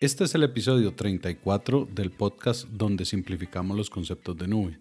Este 0.00 0.22
es 0.22 0.34
el 0.36 0.44
episodio 0.44 0.94
34 0.94 1.88
del 1.92 2.12
podcast 2.12 2.68
donde 2.68 3.04
simplificamos 3.04 3.76
los 3.76 3.90
conceptos 3.90 4.36
de 4.36 4.46
nube. 4.46 4.80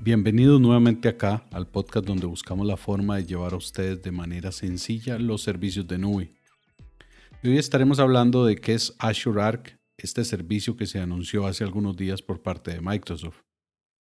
Bienvenidos 0.00 0.60
nuevamente 0.60 1.08
acá 1.08 1.46
al 1.52 1.66
podcast 1.68 2.06
donde 2.06 2.26
buscamos 2.26 2.66
la 2.66 2.76
forma 2.76 3.16
de 3.16 3.24
llevar 3.24 3.54
a 3.54 3.56
ustedes 3.56 4.02
de 4.02 4.12
manera 4.12 4.52
sencilla 4.52 5.18
los 5.18 5.40
servicios 5.40 5.88
de 5.88 5.96
nube. 5.96 6.34
hoy 7.42 7.56
estaremos 7.56 8.00
hablando 8.00 8.44
de 8.44 8.56
qué 8.56 8.74
es 8.74 8.94
Azure 8.98 9.40
Arc 9.40 9.78
este 10.06 10.24
servicio 10.24 10.76
que 10.76 10.86
se 10.86 11.00
anunció 11.00 11.46
hace 11.46 11.64
algunos 11.64 11.96
días 11.96 12.22
por 12.22 12.40
parte 12.40 12.72
de 12.72 12.80
Microsoft. 12.80 13.40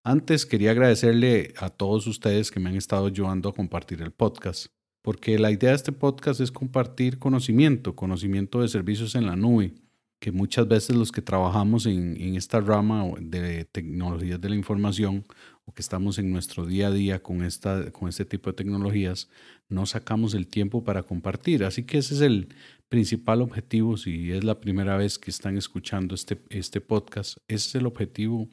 Antes 0.04 0.46
quería 0.46 0.70
agradecerle 0.70 1.56
a 1.58 1.72
todos 1.72 2.06
ustedes 2.06 2.52
que 2.52 2.60
me 2.60 2.70
han 2.70 2.76
estado 2.76 3.08
ayudando 3.08 3.50
a 3.50 3.56
compartir 3.56 4.04
el 4.04 4.12
podcast, 4.12 4.68
porque 5.02 5.40
la 5.40 5.50
idea 5.50 5.72
de 5.72 5.76
este 5.76 5.92
podcast 5.92 6.42
es 6.42 6.52
compartir 6.52 7.18
conocimiento, 7.18 7.96
conocimiento 7.96 8.62
de 8.62 8.68
servicios 8.68 9.16
en 9.16 9.26
la 9.26 9.36
nube, 9.36 9.74
que 10.20 10.32
muchas 10.32 10.68
veces 10.68 10.96
los 10.96 11.12
que 11.12 11.24
trabajamos 11.24 11.88
en, 11.88 12.36
esta 12.36 12.60
rama 12.60 13.04
de 13.20 13.66
tecnologías 13.66 14.40
de 14.40 14.50
la 14.50 14.56
información 14.56 15.26
o 15.66 15.74
que 15.74 15.82
estamos 15.82 16.20
en 16.20 16.32
nuestro 16.32 16.68
día 16.68 16.88
a 16.88 16.92
día 16.92 17.24
con, 17.24 17.44
esta, 17.44 17.92
con 17.92 18.08
este 18.08 18.26
tipo 18.26 18.52
de 18.52 18.56
tecnologías, 18.56 19.28
no 19.70 19.88
sacamos 19.88 20.36
el 20.36 20.46
tiempo 20.46 20.84
para 20.84 21.02
compartir. 21.02 21.64
Así 21.64 21.84
que 21.84 21.98
ese 21.98 22.14
es 22.14 22.22
el 22.22 22.50
principal 22.90 23.42
objetivo, 23.42 23.98
si 23.98 24.32
es 24.32 24.44
la 24.44 24.60
primera 24.60 24.98
vez 24.98 25.18
que 25.18 25.32
están 25.32 25.58
escuchando 25.58 26.16
este, 26.16 26.42
este 26.50 26.82
podcast, 26.82 27.38
es 27.48 27.74
el 27.76 27.86
objetivo 27.86 28.50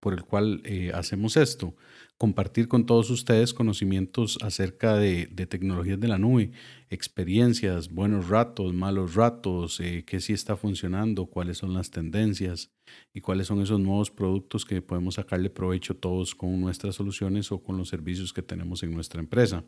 por 0.00 0.14
el 0.14 0.24
cual 0.24 0.62
eh, 0.64 0.90
hacemos 0.94 1.36
esto, 1.36 1.76
compartir 2.16 2.68
con 2.68 2.86
todos 2.86 3.10
ustedes 3.10 3.54
conocimientos 3.54 4.38
acerca 4.42 4.96
de, 4.96 5.26
tecnologías 5.48 6.00
de 6.00 6.08
la 6.08 6.18
nube, 6.18 6.52
experiencias, 6.88 7.90
buenos 7.90 8.28
ratos, 8.28 8.72
malos 8.72 9.14
ratos, 9.14 9.78
eh, 9.80 10.04
qué 10.06 10.20
sí 10.20 10.32
está 10.32 10.56
funcionando, 10.56 11.26
cuáles 11.26 11.58
son 11.58 11.74
las 11.74 11.90
tendencias 11.90 12.70
y 13.14 13.20
cuáles 13.20 13.46
son 13.46 13.60
esos 13.60 13.78
nuevos 13.78 14.10
productos 14.10 14.64
que 14.64 14.82
podemos 14.82 15.14
sacarle 15.14 15.50
provecho 15.50 15.94
todos 15.94 16.34
con 16.34 16.60
nuestras 16.60 16.94
soluciones 16.94 17.52
o 17.52 17.62
con 17.62 17.76
los 17.76 17.88
servicios 17.88 18.32
que 18.32 18.42
tenemos 18.42 18.82
en 18.82 18.92
nuestra 18.92 19.20
empresa. 19.20 19.64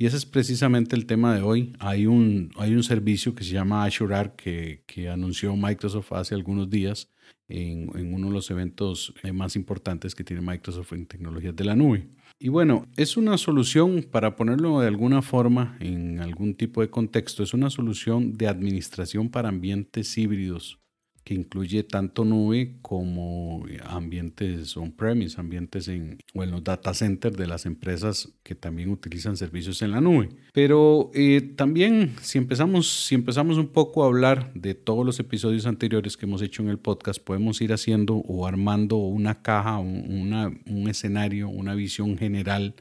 Y 0.00 0.06
ese 0.06 0.16
es 0.16 0.24
precisamente 0.24 0.96
el 0.96 1.04
tema 1.04 1.34
de 1.34 1.42
hoy. 1.42 1.74
Hay 1.78 2.06
un, 2.06 2.52
hay 2.56 2.72
un 2.72 2.82
servicio 2.82 3.34
que 3.34 3.44
se 3.44 3.52
llama 3.52 3.84
Azure 3.84 4.32
que, 4.34 4.82
que 4.86 5.10
anunció 5.10 5.54
Microsoft 5.56 6.12
hace 6.12 6.34
algunos 6.34 6.70
días 6.70 7.10
en, 7.48 7.90
en, 7.94 8.14
uno 8.14 8.28
de 8.28 8.32
los 8.32 8.50
eventos 8.50 9.12
eh, 9.22 9.34
más 9.34 9.56
importantes 9.56 10.14
que 10.14 10.24
tiene 10.24 10.40
Microsoft 10.40 10.94
en 10.94 11.04
tecnologías 11.04 11.54
de 11.54 11.64
la 11.64 11.76
nube. 11.76 12.08
Y 12.38 12.48
bueno, 12.48 12.86
es 12.96 13.18
una 13.18 13.36
solución, 13.36 14.06
para 14.10 14.36
ponerlo 14.36 14.80
de 14.80 14.86
alguna 14.88 15.20
forma 15.20 15.76
en 15.80 16.20
algún 16.20 16.54
tipo 16.54 16.80
de 16.80 16.88
contexto, 16.88 17.42
es 17.42 17.52
una 17.52 17.68
solución 17.68 18.32
de 18.32 18.48
administración 18.48 19.28
para 19.28 19.50
ambientes 19.50 20.16
híbridos 20.16 20.80
que 21.24 21.34
incluye 21.34 21.82
tanto 21.82 22.24
nube 22.24 22.76
como 22.82 23.64
ambientes 23.84 24.76
on-premise, 24.76 25.40
ambientes 25.40 25.88
en, 25.88 26.18
o 26.34 26.42
en 26.42 26.50
los 26.50 26.64
data 26.64 26.94
centers 26.94 27.36
de 27.36 27.46
las 27.46 27.66
empresas 27.66 28.32
que 28.42 28.54
también 28.54 28.90
utilizan 28.90 29.36
servicios 29.36 29.82
en 29.82 29.90
la 29.90 30.00
nube. 30.00 30.30
Pero 30.52 31.10
eh, 31.14 31.40
también 31.56 32.14
si 32.22 32.38
empezamos, 32.38 33.06
si 33.06 33.14
empezamos 33.14 33.58
un 33.58 33.68
poco 33.68 34.02
a 34.02 34.06
hablar 34.06 34.52
de 34.54 34.74
todos 34.74 35.04
los 35.04 35.20
episodios 35.20 35.66
anteriores 35.66 36.16
que 36.16 36.26
hemos 36.26 36.42
hecho 36.42 36.62
en 36.62 36.68
el 36.68 36.78
podcast, 36.78 37.22
podemos 37.22 37.60
ir 37.60 37.72
haciendo 37.72 38.16
o 38.16 38.46
armando 38.46 38.96
una 38.96 39.42
caja, 39.42 39.78
una, 39.78 40.50
un 40.66 40.88
escenario, 40.88 41.48
una 41.48 41.74
visión 41.74 42.16
general 42.16 42.74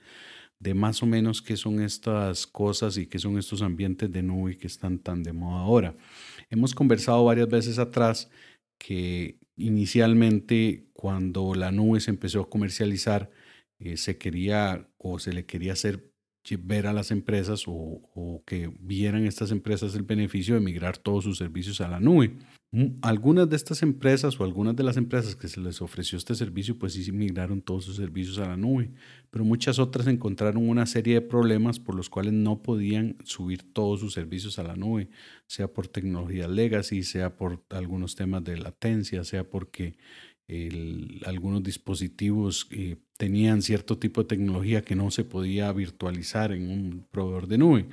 de 0.60 0.74
más 0.74 1.02
o 1.02 1.06
menos 1.06 1.42
qué 1.42 1.56
son 1.56 1.82
estas 1.82 2.46
cosas 2.46 2.98
y 2.98 3.08
qué 3.08 3.18
son 3.18 3.38
estos 3.38 3.62
ambientes 3.62 4.12
de 4.12 4.24
nube 4.24 4.58
que 4.58 4.68
están 4.68 5.00
tan 5.00 5.24
de 5.24 5.34
moda 5.34 5.62
ahora. 5.62 5.96
Hemos 6.50 6.76
conversado 6.76 7.24
varias 7.24 7.48
veces 7.48 7.80
atrás 7.80 8.30
que 8.78 9.40
inicialmente 9.56 10.90
cuando 10.94 11.54
la 11.56 11.72
nube 11.72 12.00
se 12.00 12.12
empezó 12.12 12.42
a 12.42 12.50
comercializar, 12.50 13.32
eh, 13.80 13.98
se 13.98 14.18
quería 14.18 14.90
o 14.98 15.20
se 15.20 15.34
le 15.34 15.46
quería 15.46 15.74
hacer 15.74 16.10
ver 16.58 16.88
a 16.88 16.94
las 16.94 17.12
empresas 17.12 17.66
o, 17.68 18.42
que 18.46 18.72
vieran 18.80 19.26
estas 19.26 19.52
empresas 19.52 19.96
el 19.96 20.04
beneficio 20.04 20.56
de 20.56 20.62
migrar 20.62 20.98
todos 20.98 21.24
sus 21.24 21.38
servicios 21.38 21.82
a 21.82 21.88
la 21.88 22.00
nube. 22.00 22.38
Mm, 22.72 23.00
algunas 23.02 23.50
de 23.50 23.56
estas 23.56 23.82
empresas 23.82 24.40
o 24.40 24.44
algunas 24.44 24.76
de 24.76 24.84
las 24.84 24.96
empresas 24.96 25.36
que 25.36 25.48
se 25.48 25.60
les 25.60 25.82
ofreció 25.82 26.20
este 26.20 26.36
servicio, 26.36 26.78
pues 26.78 26.94
sí 26.94 27.12
migraron 27.12 27.64
todos 27.64 27.86
sus 27.86 27.96
servicios 27.96 28.38
a 28.38 28.48
la 28.48 28.58
nube, 28.58 28.92
pero 29.32 29.44
muchas 29.44 29.80
otras 29.80 30.06
encontraron 30.06 30.70
una 30.70 30.86
serie 30.86 31.16
de 31.16 31.22
problemas 31.22 31.80
por 31.80 31.96
los 31.96 32.10
cuales 32.12 32.34
no 32.34 32.62
podían 32.62 33.18
subir 33.24 33.74
todos 33.74 34.02
sus 34.02 34.14
servicios 34.14 34.60
a 34.60 34.64
la 34.64 34.76
nube, 34.76 35.10
sea 35.48 35.68
por 35.68 35.88
tecnología 35.88 36.48
legacy, 36.48 37.02
sea 37.02 37.36
por 37.36 37.64
algunos 37.70 38.16
temas 38.16 38.44
de 38.44 38.58
latencia, 38.58 39.24
sea 39.24 39.50
porque 39.50 39.98
algunos 41.26 41.62
dispositivos 41.64 42.68
eh, 42.72 42.98
tenían 43.18 43.62
cierto 43.62 44.00
tipo 44.00 44.22
de 44.22 44.28
tecnología 44.28 44.82
que 44.82 44.96
no 44.96 45.12
se 45.12 45.24
podía 45.24 45.72
virtualizar 45.72 46.52
en 46.52 46.70
un 46.70 47.08
proveedor 47.12 47.48
de 47.48 47.58
nube. 47.60 47.90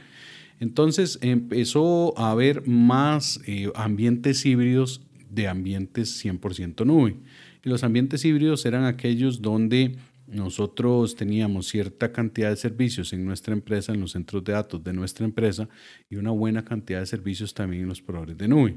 Entonces 0.58 1.18
empezó 1.22 2.18
a 2.18 2.30
haber 2.30 2.66
más 2.66 3.40
eh, 3.46 3.70
ambientes 3.74 4.44
híbridos 4.46 5.02
de 5.30 5.48
ambientes 5.48 6.24
100% 6.24 6.86
nube. 6.86 7.16
Y 7.64 7.68
los 7.68 7.84
ambientes 7.84 8.24
híbridos 8.24 8.64
eran 8.64 8.84
aquellos 8.84 9.42
donde 9.42 9.96
nosotros 10.26 11.14
teníamos 11.14 11.68
cierta 11.68 12.12
cantidad 12.12 12.50
de 12.50 12.56
servicios 12.56 13.12
en 13.12 13.24
nuestra 13.24 13.52
empresa, 13.52 13.92
en 13.92 14.00
los 14.00 14.12
centros 14.12 14.42
de 14.44 14.52
datos 14.52 14.82
de 14.82 14.92
nuestra 14.92 15.24
empresa 15.24 15.68
y 16.10 16.16
una 16.16 16.30
buena 16.30 16.64
cantidad 16.64 17.00
de 17.00 17.06
servicios 17.06 17.54
también 17.54 17.82
en 17.82 17.88
los 17.88 18.02
proveedores 18.02 18.36
de 18.38 18.48
nube. 18.48 18.74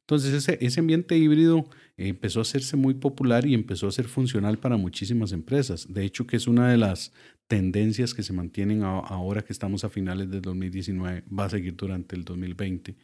Entonces 0.00 0.32
ese, 0.34 0.58
ese 0.60 0.80
ambiente 0.80 1.16
híbrido 1.16 1.68
empezó 1.96 2.40
a 2.40 2.42
hacerse 2.42 2.76
muy 2.76 2.94
popular 2.94 3.46
y 3.46 3.54
empezó 3.54 3.86
a 3.86 3.92
ser 3.92 4.06
funcional 4.06 4.58
para 4.58 4.76
muchísimas 4.76 5.32
empresas. 5.32 5.86
De 5.92 6.04
hecho, 6.04 6.26
que 6.26 6.36
es 6.36 6.48
una 6.48 6.68
de 6.70 6.78
las 6.78 7.12
tendencias 7.52 8.14
que 8.14 8.22
se 8.22 8.32
mantienen 8.32 8.82
ahora 8.82 9.42
que 9.42 9.52
estamos 9.52 9.84
a 9.84 9.90
finales 9.90 10.30
del 10.30 10.40
2019, 10.40 11.24
va 11.38 11.44
a 11.44 11.50
seguir 11.50 11.76
durante 11.76 12.16
el 12.16 12.24
2020 12.24 12.96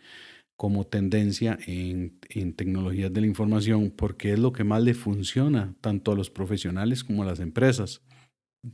como 0.56 0.86
tendencia 0.86 1.58
en, 1.66 2.18
en, 2.30 2.54
tecnologías 2.54 3.12
de 3.12 3.20
la 3.20 3.26
información 3.26 3.92
porque 3.94 4.32
es 4.32 4.38
lo 4.38 4.54
que 4.54 4.64
más 4.64 4.82
le 4.82 4.94
funciona 4.94 5.74
tanto 5.82 6.12
a 6.12 6.14
los 6.14 6.30
profesionales 6.30 7.04
como 7.04 7.24
a 7.24 7.26
las 7.26 7.40
empresas. 7.40 8.00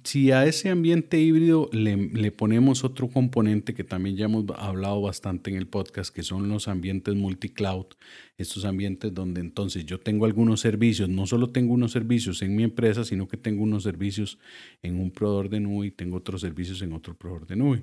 Si 0.02 0.30
a 0.32 0.46
ese 0.46 0.70
ambiente 0.70 1.20
híbrido 1.20 1.68
le, 1.70 2.32
ponemos 2.32 2.84
otro 2.84 3.08
componente 3.08 3.74
que 3.74 3.84
también 3.84 4.16
ya 4.16 4.24
hemos 4.24 4.46
hablado 4.56 5.02
bastante 5.02 5.50
en 5.50 5.56
el 5.56 5.66
podcast, 5.66 6.12
que 6.14 6.22
son 6.22 6.48
los 6.48 6.68
ambientes 6.68 7.14
multicloud, 7.14 7.86
estos 8.38 8.64
ambientes 8.64 9.12
donde 9.12 9.42
entonces 9.42 9.84
yo 9.84 10.00
tengo 10.00 10.24
algunos 10.24 10.60
servicios, 10.60 11.10
no 11.10 11.26
solo 11.26 11.50
tengo 11.50 11.74
unos 11.74 11.92
servicios 11.92 12.40
en 12.40 12.56
mi 12.56 12.62
empresa, 12.62 13.04
sino 13.04 13.28
que 13.28 13.36
tengo 13.36 13.62
unos 13.62 13.82
servicios 13.82 14.38
en 14.82 14.98
un 14.98 15.10
proveedor 15.10 15.50
de 15.50 15.60
nube 15.60 15.88
y 15.88 15.90
tengo 15.90 16.16
otros 16.16 16.40
servicios 16.40 16.80
en 16.80 16.94
otro 16.94 17.14
proveedor 17.14 17.46
de 17.46 17.56
nube. 17.56 17.82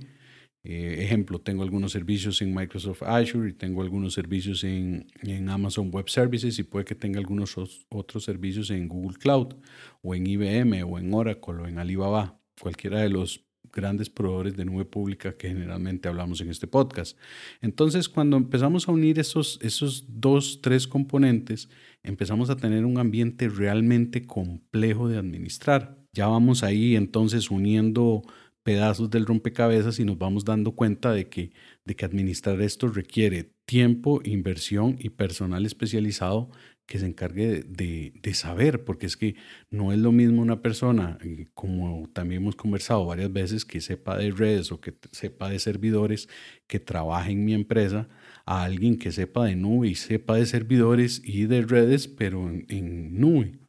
Eh, 0.64 1.04
ejemplo, 1.04 1.40
tengo 1.40 1.64
algunos 1.64 1.92
servicios 1.92 2.42
en 2.42 2.54
Microsoft 2.54 3.02
Azure 3.04 3.50
y 3.50 3.54
tengo 3.54 3.82
algunos 3.82 4.14
servicios 4.14 4.64
en, 4.64 5.08
en, 5.24 5.50
Amazon 5.50 5.90
Web 5.92 6.08
Services 6.08 6.60
y 6.60 6.64
puede 6.64 6.86
que 6.86 6.94
tenga 6.94 7.20
algunos 7.20 7.56
otros 7.90 8.24
servicios 8.24 8.70
en 8.70 8.88
Google 8.88 9.18
Cloud 9.18 9.56
o 10.04 10.14
en 10.14 10.28
IBM 10.28 10.84
o 10.84 11.00
en 11.00 11.14
Oracle 11.14 11.56
o 11.56 11.68
en 11.68 11.80
Alibaba, 11.80 12.40
cualquiera 12.60 13.00
de 13.00 13.10
los 13.10 13.44
grandes 13.72 14.10
proveedores 14.10 14.56
de 14.56 14.66
nube 14.66 14.86
pública 14.86 15.36
que 15.38 15.48
generalmente 15.48 16.08
hablamos 16.08 16.42
en 16.42 16.50
este 16.50 16.68
podcast. 16.68 17.18
Entonces, 17.62 18.10
cuando 18.10 18.38
empezamos 18.38 18.88
a 18.88 18.92
unir 18.92 19.20
esos, 19.20 19.60
esos 19.62 20.06
dos, 20.08 20.60
tres 20.62 20.88
componentes, 20.88 21.70
empezamos 22.04 22.50
a 22.50 22.58
tener 22.58 22.86
un 22.86 22.98
ambiente 23.00 23.50
realmente 23.50 24.26
complejo 24.26 25.08
de 25.08 25.18
administrar. 25.18 25.98
Ya 26.14 26.28
vamos 26.28 26.64
ahí 26.64 26.96
entonces 26.96 27.50
uniendo 27.50 28.24
pedazos 28.64 29.10
del 29.10 29.26
rompecabezas 29.26 30.00
y 30.00 30.06
nos 30.06 30.18
vamos 30.18 30.46
dando 30.46 30.74
cuenta 30.74 31.12
de 31.12 31.30
que, 31.30 31.52
de 31.86 31.96
que 31.96 32.06
administrar 32.06 32.62
esto 32.62 32.88
requiere 32.88 33.52
tiempo, 33.66 34.22
inversión 34.24 34.98
y 35.00 35.10
personal 35.10 35.66
especializado 35.66 36.50
que 36.86 37.00
se 37.00 37.06
encargue 37.06 37.64
de, 37.64 38.14
de, 38.22 38.34
saber, 38.34 38.84
porque 38.84 39.06
es 39.06 39.16
que 39.16 39.36
no 39.70 39.94
es 39.94 40.00
lo 40.00 40.12
mismo 40.12 40.42
una 40.42 40.62
persona, 40.62 41.18
eh, 41.24 41.48
como 41.54 42.10
también 42.12 42.42
hemos 42.42 42.58
conversado 42.58 43.06
varias 43.06 43.32
veces, 43.32 43.64
que 43.64 43.80
sepa 43.80 44.18
de 44.18 44.32
redes 44.32 44.74
o 44.74 44.82
que 44.82 44.96
sepa 45.14 45.50
de 45.50 45.60
servidores, 45.60 46.28
que 46.68 46.82
trabaje 46.82 47.32
en 47.32 47.46
mi 47.46 47.54
empresa, 47.54 48.10
a 48.46 48.64
alguien 48.64 48.98
que 48.98 49.14
sepa 49.14 49.46
de 49.46 49.56
nube 49.56 49.88
y 49.88 49.96
sepa 49.96 50.36
de 50.36 50.46
servidores 50.46 51.22
y 51.24 51.46
de 51.46 51.62
redes, 51.62 52.10
pero 52.10 52.50
en, 52.50 52.66
en 52.68 53.18
nube. 53.20 53.60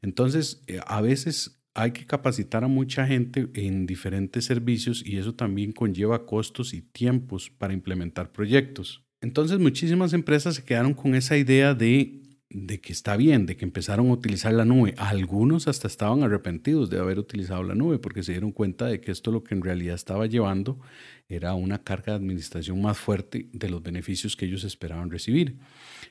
Entonces, 0.00 0.62
eh, 0.66 0.80
a 0.86 1.02
veces 1.02 1.63
hay 1.74 1.90
que 1.90 2.06
capacitar 2.06 2.64
a 2.64 2.68
mucha 2.68 3.06
gente 3.06 3.48
en 3.54 3.86
diferentes 3.86 4.44
servicios 4.44 5.02
y 5.04 5.18
eso 5.18 5.34
también 5.34 5.72
conlleva 5.72 6.24
costos 6.24 6.72
y 6.72 6.82
tiempos 6.82 7.50
para 7.50 7.74
implementar 7.74 8.32
proyectos. 8.32 9.04
Entonces 9.20 9.58
muchísimas 9.58 10.12
empresas 10.12 10.54
se 10.54 10.64
quedaron 10.64 10.94
con 10.94 11.14
esa 11.14 11.36
idea 11.36 11.74
de 11.74 12.24
de 12.54 12.80
que 12.80 12.92
está 12.92 13.16
bien, 13.16 13.46
de 13.46 13.56
que 13.56 13.64
empezaron 13.64 14.08
a 14.08 14.12
utilizar 14.12 14.52
la 14.52 14.64
nube. 14.64 14.94
Algunos 14.96 15.66
hasta 15.66 15.88
estaban 15.88 16.22
arrepentidos 16.22 16.88
de 16.88 17.00
haber 17.00 17.18
utilizado 17.18 17.64
la 17.64 17.74
nube 17.74 17.98
porque 17.98 18.22
se 18.22 18.30
dieron 18.30 18.52
cuenta 18.52 18.86
de 18.86 19.00
que 19.00 19.10
esto 19.10 19.32
lo 19.32 19.42
que 19.42 19.54
en 19.54 19.62
realidad 19.62 19.96
estaba 19.96 20.26
llevando 20.26 20.78
era 21.28 21.54
una 21.54 21.82
carga 21.82 22.12
de 22.12 22.18
administración 22.18 22.80
más 22.80 22.96
fuerte 22.96 23.48
de 23.52 23.68
los 23.68 23.82
beneficios 23.82 24.36
que 24.36 24.46
ellos 24.46 24.62
esperaban 24.62 25.10
recibir. 25.10 25.58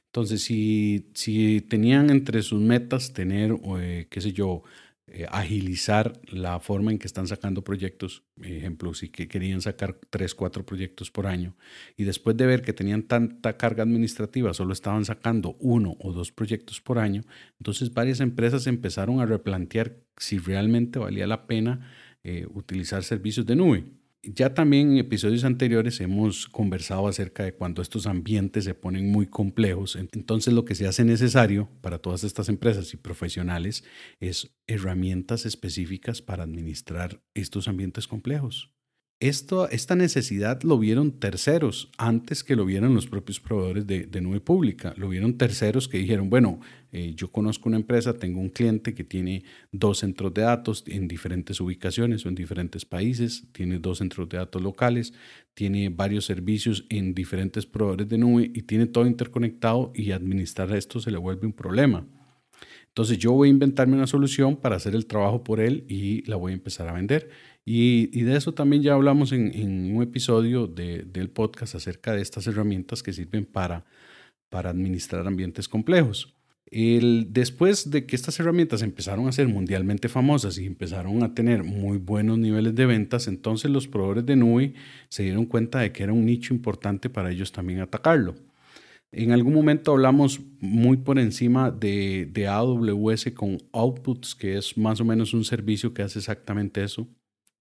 Entonces, 0.08 0.44
si, 0.44 1.12
si 1.14 1.62
tenían 1.62 2.10
entre 2.10 2.42
sus 2.42 2.60
metas 2.60 3.14
tener, 3.14 3.56
eh, 3.80 4.08
qué 4.10 4.20
sé 4.20 4.34
yo, 4.34 4.64
eh, 5.08 5.26
agilizar 5.30 6.14
la 6.28 6.62
forma 6.62 6.90
en 6.90 6.98
que 6.98 7.08
están 7.08 7.28
sacando 7.28 7.62
proyectos. 7.64 8.24
Ejemplo, 8.42 8.94
si 8.94 9.10
que 9.10 9.28
querían 9.28 9.62
sacar 9.62 10.00
tres, 10.10 10.34
cuatro 10.34 10.66
proyectos 10.66 11.12
por 11.12 11.28
año 11.28 11.58
y 11.98 12.06
después 12.06 12.38
de 12.38 12.46
ver 12.46 12.62
que 12.62 12.72
tenían 12.72 13.04
tanta 13.04 13.58
carga 13.58 13.84
administrativa, 13.84 14.54
solo 14.54 14.72
estaban 14.72 15.04
sacando 15.04 15.58
uno 15.60 15.98
o 16.00 16.14
dos 16.14 16.32
proyectos 16.32 16.80
por 16.80 17.00
año, 17.00 17.24
entonces 17.60 17.94
varias 17.94 18.22
empresas 18.22 18.66
empezaron 18.66 19.20
a 19.20 19.26
replantear 19.26 19.98
si 20.18 20.38
realmente 20.38 21.00
valía 21.00 21.28
la 21.28 21.48
pena 21.48 21.92
eh, 22.24 22.48
utilizar 22.50 23.04
servicios 23.04 23.46
de 23.46 23.58
nube. 23.58 23.84
Ya 24.26 24.54
también 24.54 24.92
en 24.94 24.98
episodios 25.00 25.44
anteriores 25.44 26.00
hemos 26.00 26.48
conversado 26.48 27.10
acerca 27.10 27.44
de 27.44 27.54
cuando 27.56 27.82
estos 27.82 28.08
ambientes 28.08 28.64
se 28.64 28.74
ponen 28.74 29.12
muy 29.12 29.28
complejos. 29.28 29.98
Entonces 29.98 30.54
lo 30.54 30.64
que 30.64 30.76
se 30.76 30.88
hace 30.88 31.04
necesario 31.04 31.70
para 31.82 32.00
todas 32.00 32.24
estas 32.24 32.48
empresas 32.48 32.94
y 32.94 32.98
profesionales 32.98 33.84
es 34.22 34.56
herramientas 34.66 35.46
específicas 35.46 36.22
para 36.22 36.44
administrar 36.44 37.22
estos 37.34 37.68
ambientes 37.68 38.08
complejos. 38.08 38.72
Esto, 39.24 39.70
esta 39.70 39.96
necesidad 39.96 40.64
lo 40.64 40.78
vieron 40.78 41.14
terceros 41.14 41.90
antes 41.98 42.44
que 42.44 42.58
lo 42.58 42.66
vieran 42.66 42.94
los 42.94 43.08
propios 43.08 43.40
proveedores 43.40 43.88
de, 43.88 44.20
nube 44.20 44.42
pública. 44.42 44.94
Lo 44.98 45.08
vieron 45.08 45.38
terceros 45.38 45.88
que 45.88 45.98
dijeron, 45.98 46.30
bueno, 46.30 46.60
eh, 46.92 47.14
yo 47.16 47.32
conozco 47.32 47.70
una 47.70 47.78
empresa, 47.78 48.16
tengo 48.16 48.42
un 48.42 48.50
cliente 48.50 48.94
que 48.94 49.06
tiene 49.06 49.46
dos 49.72 50.00
centros 50.00 50.34
de 50.34 50.42
datos 50.42 50.84
en 50.88 51.08
diferentes 51.08 51.62
ubicaciones 51.62 52.26
o 52.26 52.28
en 52.28 52.36
diferentes 52.36 52.84
países, 52.84 53.46
tiene 53.54 53.80
dos 53.80 54.00
centros 54.00 54.28
de 54.28 54.40
datos 54.40 54.62
locales, 54.62 55.14
tiene 55.54 55.88
varios 55.88 56.26
servicios 56.26 56.86
en 56.90 57.14
diferentes 57.14 57.66
proveedores 57.66 58.10
de 58.10 58.18
nube 58.18 58.52
y 58.54 58.64
tiene 58.64 58.88
todo 58.88 59.08
interconectado 59.08 59.94
y 59.96 60.12
administrar 60.12 60.70
esto 60.76 61.00
se 61.00 61.12
le 61.12 61.18
vuelve 61.18 61.48
un 61.48 61.54
problema. 61.54 62.06
Entonces 62.94 63.18
yo 63.18 63.32
voy 63.32 63.48
a 63.48 63.52
inventarme 63.52 63.96
una 63.96 64.06
solución 64.06 64.56
para 64.56 64.76
hacer 64.76 64.94
el 64.94 65.08
trabajo 65.08 65.44
por 65.44 65.60
él 65.60 65.84
y 65.90 66.22
la 66.30 66.36
voy 66.36 66.52
a 66.52 66.54
empezar 66.54 66.88
a 66.88 66.94
vender. 66.94 67.28
Y, 67.66 68.22
de 68.22 68.38
eso 68.38 68.54
también 68.54 68.84
ya 68.84 68.94
hablamos 68.94 69.32
en, 69.32 69.96
un 69.96 70.04
episodio 70.04 70.68
del 70.68 71.30
podcast 71.32 71.74
acerca 71.74 72.14
de 72.14 72.22
estas 72.22 72.46
herramientas 72.46 73.02
que 73.02 73.12
sirven 73.12 73.46
para, 73.46 73.84
para 74.50 74.70
administrar 74.70 75.26
ambientes 75.26 75.68
complejos. 75.68 76.36
El, 76.70 77.30
después 77.32 77.90
de 77.90 78.06
que 78.06 78.16
estas 78.16 78.40
herramientas 78.40 78.84
empezaron 78.84 79.28
a 79.28 79.32
ser 79.32 79.48
mundialmente 79.48 80.08
famosas 80.08 80.60
y 80.60 80.68
empezaron 80.68 81.24
a 81.24 81.34
tener 81.34 81.64
muy 81.64 81.98
buenos 81.98 82.38
niveles 82.38 82.76
de 82.76 82.86
ventas, 82.86 83.28
entonces 83.28 83.72
los 83.72 83.88
proveedores 83.88 84.26
de 84.28 84.36
nube 84.36 84.74
se 85.10 85.24
dieron 85.24 85.48
cuenta 85.48 85.80
de 85.80 85.92
que 85.92 86.04
era 86.04 86.14
un 86.14 86.26
nicho 86.26 86.54
importante 86.54 87.10
para 87.10 87.32
ellos 87.32 87.52
también 87.52 87.80
atacarlo. 87.80 88.36
En 89.16 89.32
algún 89.32 89.54
momento 89.54 89.92
hablamos 89.92 90.42
muy 90.60 90.98
por 90.98 91.20
encima 91.20 91.70
de, 91.70 92.28
de, 92.32 92.48
AWS 92.48 93.32
con 93.36 93.60
Outputs, 93.72 94.34
que 94.34 94.58
es 94.58 94.76
más 94.76 95.00
o 95.02 95.06
menos 95.06 95.36
un 95.36 95.46
servicio 95.46 95.94
que 95.94 96.02
hace 96.02 96.18
exactamente 96.18 96.84
eso, 96.84 97.08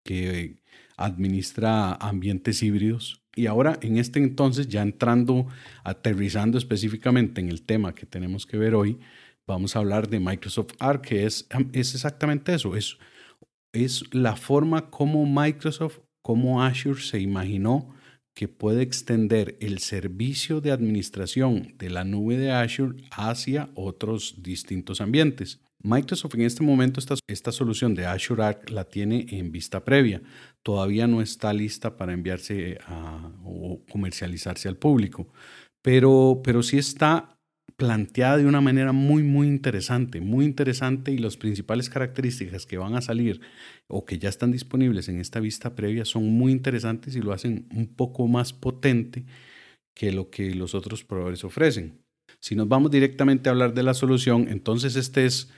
que 0.03 0.63
administra 0.97 1.93
ambientes 1.93 2.63
híbridos. 2.63 3.23
Y 3.37 3.47
ahora, 3.47 3.79
en 3.83 3.99
este 3.99 4.19
entonces, 4.19 4.69
ya 4.69 4.81
entrando, 4.81 5.47
aterrizando 5.85 6.57
específicamente 6.57 7.43
en 7.43 7.51
el 7.51 7.63
tema 7.63 7.95
que 7.95 8.07
tenemos 8.07 8.47
que 8.47 8.57
ver 8.57 8.75
hoy, 8.75 8.99
vamos 9.47 9.77
a 9.77 9.81
hablar 9.81 10.09
de 10.09 10.21
Microsoft 10.21 10.73
Arc, 10.79 11.05
que 11.05 11.27
es, 11.27 11.47
es 11.75 11.95
exactamente 11.95 12.55
eso, 12.55 12.77
es, 12.77 12.97
es 13.75 14.05
la 14.15 14.37
forma 14.37 14.89
como 14.89 15.27
Microsoft, 15.27 15.99
como 16.23 16.63
Azure 16.63 17.03
se 17.03 17.21
imaginó 17.21 17.95
que 18.34 18.49
puede 18.49 18.82
extender 18.82 19.56
el 19.61 19.79
servicio 19.79 20.61
de 20.61 20.73
administración 20.73 21.75
de 21.79 21.90
la 21.90 22.05
nube 22.05 22.37
de 22.37 22.50
Azure 22.50 23.02
hacia 23.11 23.70
otros 23.75 24.43
distintos 24.43 25.00
ambientes. 25.00 25.61
Microsoft 25.82 26.34
en 26.34 26.43
este 26.43 26.62
momento 26.62 27.00
esta, 27.00 27.17
esta 27.26 27.52
solución 27.52 27.94
de 27.94 28.06
Azure 28.06 28.44
Arc 28.44 28.70
la 28.70 28.84
tiene 28.84 29.26
en 29.31 29.50
vista 29.50 29.84
previa. 29.84 30.23
Todavía 30.62 31.06
no 31.06 31.20
está 31.20 31.52
lista 31.52 31.96
para 31.96 32.12
enviarse 32.12 32.79
o 33.44 33.82
comercializarse 33.90 34.69
al 34.69 34.76
público, 34.76 35.26
pero, 35.82 36.40
pero 36.44 36.62
sí 36.62 36.79
está 36.79 37.31
planteada 37.82 38.37
de 38.37 38.46
una 38.46 38.61
manera 38.61 38.93
muy, 38.93 39.25
muy 39.25 39.49
interesante, 39.49 40.20
muy 40.20 40.44
interesante 40.44 41.11
y 41.11 41.19
las 41.19 41.37
principales 41.37 41.90
características 41.90 42.64
que 42.64 42.79
van 42.79 42.94
a 42.94 43.00
salir 43.00 43.40
o 43.88 44.05
que 44.05 44.20
ya 44.20 44.29
están 44.29 44.52
disponibles 44.52 45.08
en 45.08 45.19
esta 45.19 45.40
vista 45.40 45.75
previa 45.75 46.05
son 46.05 46.31
muy 46.31 46.52
interesantes 46.52 47.17
y 47.17 47.20
lo 47.20 47.32
hacen 47.32 47.67
un 47.75 47.88
poco 47.88 48.29
más 48.29 48.52
potente 48.52 49.25
que 49.96 50.12
lo 50.12 50.31
que 50.31 50.55
los 50.55 50.76
otros 50.76 51.02
proveedores 51.02 51.43
ofrecen. 51.43 51.99
Si 52.38 52.55
nos 52.55 52.69
vamos 52.69 52.93
directamente 52.93 53.49
a 53.49 53.52
hablar 53.52 53.75
de 53.75 53.82
la 53.82 53.94
solución, 53.94 54.46
entonces 54.49 54.94
este 54.94 55.26
es 55.26 55.50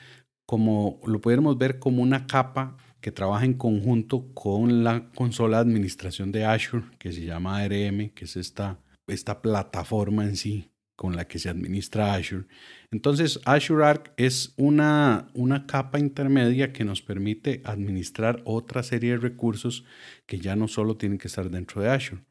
como 0.46 1.02
lo 1.06 1.20
pudiéramos 1.20 1.58
ver 1.58 1.78
como 1.78 2.02
una 2.02 2.26
capa 2.26 2.78
que 3.02 3.12
trabaja 3.12 3.44
en 3.44 3.52
conjunto 3.52 4.32
con 4.32 4.82
la 4.82 5.10
consola 5.10 5.58
de 5.58 5.70
administración 5.70 6.32
de 6.32 6.46
Azure, 6.46 6.86
que 6.98 7.12
se 7.12 7.26
llama 7.26 7.58
ARM, 7.58 8.14
que 8.14 8.24
es 8.24 8.36
esta, 8.36 8.80
esta 9.06 9.42
plataforma 9.42 10.24
en 10.24 10.36
sí 10.36 10.70
con 10.96 11.17
la 11.17 11.26
que 11.26 11.38
se 11.38 11.49
administra 11.49 12.14
Azure. 12.14 12.46
Entonces, 12.91 13.41
Azure 13.44 13.85
Arc 13.85 14.12
es 14.17 14.55
una, 14.56 15.29
una 15.35 15.67
capa 15.67 15.99
intermedia 15.99 16.73
que 16.73 16.85
nos 16.85 17.02
permite 17.02 17.62
administrar 17.64 18.43
otra 18.44 18.82
serie 18.82 19.12
de 19.12 19.19
recursos 19.19 19.85
que 20.26 20.38
ya 20.38 20.56
no 20.56 20.69
solo 20.69 20.96
tienen 20.96 21.19
que 21.19 21.29
estar 21.29 21.50
dentro 21.50 21.82
de 21.82 21.91
Azure. 21.91 22.25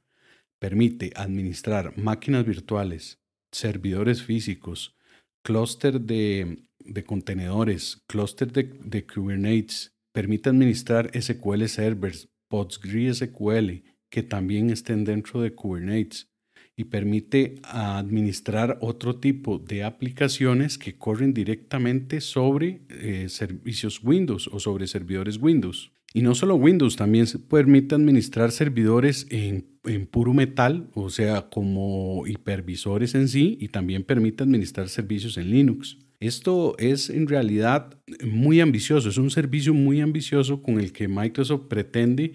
Permite 0.60 1.12
administrar 1.16 1.98
máquinas 1.98 2.46
virtuales, 2.46 3.20
servidores 3.52 4.24
físicos, 4.24 4.96
clúster 5.44 6.00
de, 6.00 6.64
contenedores, 7.06 8.02
clúster 8.08 8.52
de, 8.52 8.64
de 8.64 9.06
Kubernetes, 9.06 9.94
permite 10.14 10.50
administrar 10.50 11.12
SQL 11.20 11.66
servers, 11.66 12.30
PostgreSQL, 12.48 13.84
que 14.10 14.24
también 14.24 14.70
estén 14.70 15.04
dentro 15.04 15.42
de 15.42 15.54
Kubernetes 15.54 16.33
y 16.76 16.86
permite 16.86 17.56
administrar 17.64 18.78
otro 18.82 19.18
tipo 19.18 19.60
de 19.60 19.84
aplicaciones 19.84 20.78
que 20.78 20.96
corren 20.96 21.34
directamente 21.34 22.20
sobre 22.20 22.82
eh, 22.90 23.28
servicios 23.30 24.02
Windows 24.04 24.50
o 24.52 24.60
sobre 24.60 24.88
servidores 24.88 25.38
Windows. 25.38 25.92
Y 26.16 26.22
no 26.22 26.36
solo 26.36 26.56
Windows, 26.56 26.96
también 26.96 27.26
permite 27.50 27.96
administrar 27.96 28.52
servidores 28.52 29.26
en, 29.32 29.66
en, 29.84 30.06
puro 30.06 30.34
metal, 30.34 30.90
o 30.94 31.10
sea, 31.10 31.50
como 31.50 32.28
hipervisores 32.28 33.16
en 33.16 33.28
sí, 33.28 33.58
y 33.60 33.70
también 33.70 34.04
permite 34.04 34.44
administrar 34.44 34.90
servicios 34.90 35.38
en 35.38 35.50
Linux. 35.50 35.98
Esto 36.20 36.76
es 36.78 37.10
en 37.10 37.28
realidad 37.28 38.00
muy 38.24 38.62
ambicioso, 38.62 39.10
es 39.10 39.18
un 39.18 39.32
servicio 39.32 39.74
muy 39.74 40.02
ambicioso 40.02 40.62
con 40.62 40.80
el 40.80 40.94
que 40.94 41.08
Microsoft 41.08 41.68
pretende 41.68 42.34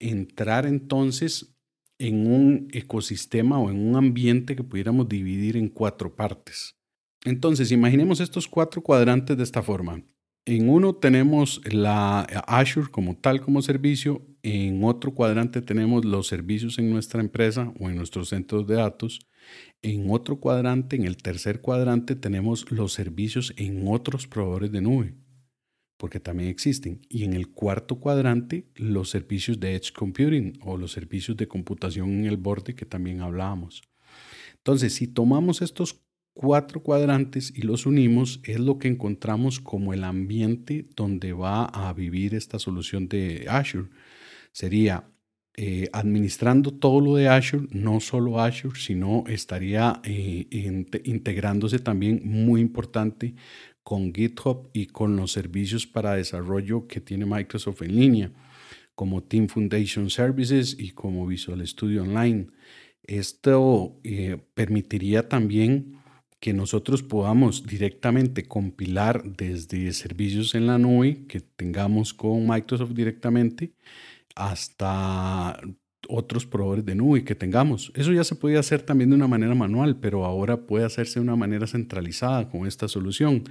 entrar 0.00 0.66
entonces 0.66 1.57
en 1.98 2.26
un 2.26 2.68
ecosistema 2.72 3.58
o 3.58 3.70
en 3.70 3.78
un 3.78 3.96
ambiente 3.96 4.56
que 4.56 4.64
pudiéramos 4.64 5.08
dividir 5.08 5.56
en 5.56 5.68
cuatro 5.68 6.14
partes. 6.14 6.76
Entonces, 7.24 7.72
imaginemos 7.72 8.20
estos 8.20 8.46
cuatro 8.46 8.82
cuadrantes 8.82 9.36
de 9.36 9.42
esta 9.42 9.62
forma. 9.62 10.02
En 10.44 10.68
uno 10.70 10.94
tenemos 10.94 11.60
la 11.70 12.20
Azure 12.20 12.90
como 12.90 13.16
tal 13.16 13.42
como 13.42 13.60
servicio, 13.60 14.24
en 14.42 14.82
otro 14.82 15.12
cuadrante 15.12 15.60
tenemos 15.60 16.04
los 16.04 16.26
servicios 16.26 16.78
en 16.78 16.90
nuestra 16.90 17.20
empresa 17.20 17.72
o 17.78 17.90
en 17.90 17.96
nuestros 17.96 18.30
centros 18.30 18.66
de 18.66 18.76
datos, 18.76 19.20
en 19.82 20.10
otro 20.10 20.40
cuadrante, 20.40 20.96
en 20.96 21.04
el 21.04 21.18
tercer 21.18 21.60
cuadrante 21.60 22.14
tenemos 22.14 22.70
los 22.70 22.94
servicios 22.94 23.52
en 23.56 23.86
otros 23.88 24.26
proveedores 24.26 24.72
de 24.72 24.80
nube 24.80 25.14
porque 25.98 26.20
también 26.20 26.48
existen. 26.48 27.00
Y 27.10 27.24
en 27.24 27.34
el 27.34 27.48
cuarto 27.48 27.96
cuadrante, 27.96 28.64
los 28.76 29.10
servicios 29.10 29.60
de 29.60 29.74
Edge 29.74 29.92
Computing 29.92 30.58
o 30.62 30.78
los 30.78 30.92
servicios 30.92 31.36
de 31.36 31.48
computación 31.48 32.10
en 32.10 32.26
el 32.26 32.38
borde 32.38 32.74
que 32.74 32.86
también 32.86 33.20
hablábamos. 33.20 33.82
Entonces, 34.56 34.94
si 34.94 35.08
tomamos 35.08 35.60
estos 35.60 36.00
cuatro 36.32 36.82
cuadrantes 36.82 37.52
y 37.54 37.62
los 37.62 37.84
unimos, 37.84 38.40
es 38.44 38.60
lo 38.60 38.78
que 38.78 38.86
encontramos 38.86 39.58
como 39.58 39.92
el 39.92 40.04
ambiente 40.04 40.86
donde 40.94 41.32
va 41.32 41.64
a 41.64 41.92
vivir 41.92 42.34
esta 42.34 42.60
solución 42.60 43.08
de 43.08 43.46
Azure. 43.48 43.88
Sería 44.52 45.04
eh, 45.56 45.88
administrando 45.92 46.72
todo 46.72 47.00
lo 47.00 47.16
de 47.16 47.28
Azure, 47.28 47.66
no 47.72 47.98
solo 47.98 48.40
Azure, 48.40 48.78
sino 48.78 49.24
estaría 49.26 50.00
eh, 50.04 50.46
integrándose 51.02 51.80
también 51.80 52.22
muy 52.24 52.60
importante 52.60 53.34
con 53.88 54.12
GitHub 54.12 54.68
y 54.74 54.84
con 54.84 55.16
los 55.16 55.32
servicios 55.32 55.86
para 55.86 56.12
desarrollo 56.12 56.86
que 56.86 57.00
tiene 57.00 57.24
Microsoft 57.24 57.80
en 57.80 57.96
línea, 57.96 58.30
como 58.94 59.22
Team 59.22 59.48
Foundation 59.48 60.10
Services 60.10 60.76
y 60.78 60.90
como 60.90 61.26
Visual 61.26 61.66
Studio 61.66 62.02
Online. 62.02 62.48
Esto 63.02 63.98
eh, 64.04 64.36
permitiría 64.52 65.26
también 65.30 66.02
que 66.38 66.52
nosotros 66.52 67.02
podamos 67.02 67.66
directamente 67.66 68.44
compilar 68.44 69.22
desde 69.24 69.90
servicios 69.94 70.54
en 70.54 70.66
la 70.66 70.76
nube 70.76 71.24
que 71.26 71.40
tengamos 71.40 72.12
con 72.12 72.46
Microsoft 72.46 72.92
directamente 72.92 73.72
hasta 74.34 75.58
otros 76.08 76.46
proveedores 76.46 76.84
de 76.84 76.94
nube 76.94 77.24
que 77.24 77.34
tengamos. 77.34 77.92
Eso 77.94 78.12
ya 78.12 78.24
se 78.24 78.34
podía 78.34 78.60
hacer 78.60 78.82
también 78.82 79.10
de 79.10 79.16
una 79.16 79.28
manera 79.28 79.54
manual, 79.54 79.96
pero 80.00 80.24
ahora 80.24 80.66
puede 80.66 80.84
hacerse 80.84 81.20
de 81.20 81.24
una 81.24 81.36
manera 81.36 81.66
centralizada 81.66 82.48
con 82.48 82.66
esta 82.66 82.88
solución. 82.88 83.44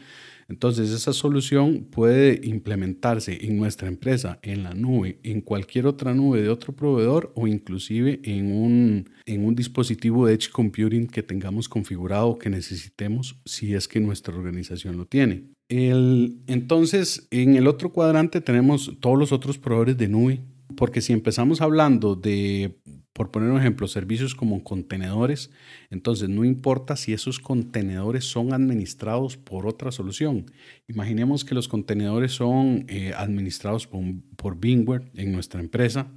Entonces, 0.49 0.91
esa 0.91 1.11
solución 1.11 1.87
puede 1.91 2.39
implementarse 2.47 3.45
en 3.45 3.57
nuestra 3.57 3.89
empresa, 3.89 4.39
en 4.41 4.63
la 4.63 4.73
nube, 4.73 5.19
en 5.23 5.41
cualquier 5.41 5.87
otra 5.87 6.13
nube 6.13 6.41
de 6.41 6.49
otro 6.49 6.73
proveedor 6.73 7.33
o 7.35 7.47
inclusive 7.47 8.21
en 8.23 8.53
un, 8.53 9.09
en 9.25 9.45
un 9.45 9.55
dispositivo 9.55 10.25
de 10.25 10.35
Edge 10.35 10.49
Computing 10.49 11.07
que 11.07 11.21
tengamos 11.21 11.67
configurado 11.67 12.37
que 12.37 12.49
necesitemos 12.49 13.39
si 13.45 13.73
es 13.73 13.89
que 13.89 13.99
nuestra 13.99 14.35
organización 14.35 14.97
lo 14.97 15.05
tiene. 15.05 15.43
El, 15.69 16.39
entonces, 16.47 17.27
en 17.29 17.55
el 17.55 17.67
otro 17.67 17.91
cuadrante 17.91 18.39
tenemos 18.39 18.97
todos 19.01 19.19
los 19.19 19.33
otros 19.33 19.57
proveedores 19.57 19.97
de 19.97 20.07
nube 20.07 20.41
porque 20.77 21.01
si 21.01 21.11
empezamos 21.11 21.59
hablando 21.59 22.15
de, 22.15 22.79
por 23.11 23.31
poner 23.31 23.49
un 23.49 23.59
ejemplo, 23.59 23.87
servicios 23.87 24.35
como 24.35 24.63
contenedores, 24.63 25.49
entonces 25.89 26.29
no 26.29 26.45
importa 26.45 26.95
si 26.95 27.13
esos 27.13 27.39
contenedores 27.39 28.25
son 28.25 28.53
administrados 28.53 29.37
por 29.37 29.65
otra 29.65 29.91
solución. 29.91 30.45
Imaginemos 30.87 31.43
que 31.43 31.55
los 31.55 31.67
contenedores 31.67 32.31
son 32.31 32.85
eh, 32.89 33.11
administrados 33.17 33.87
por, 33.87 34.03
por 34.35 34.59
Bingware 34.59 35.09
en 35.15 35.31
nuestra 35.31 35.59
empresa, 35.59 36.11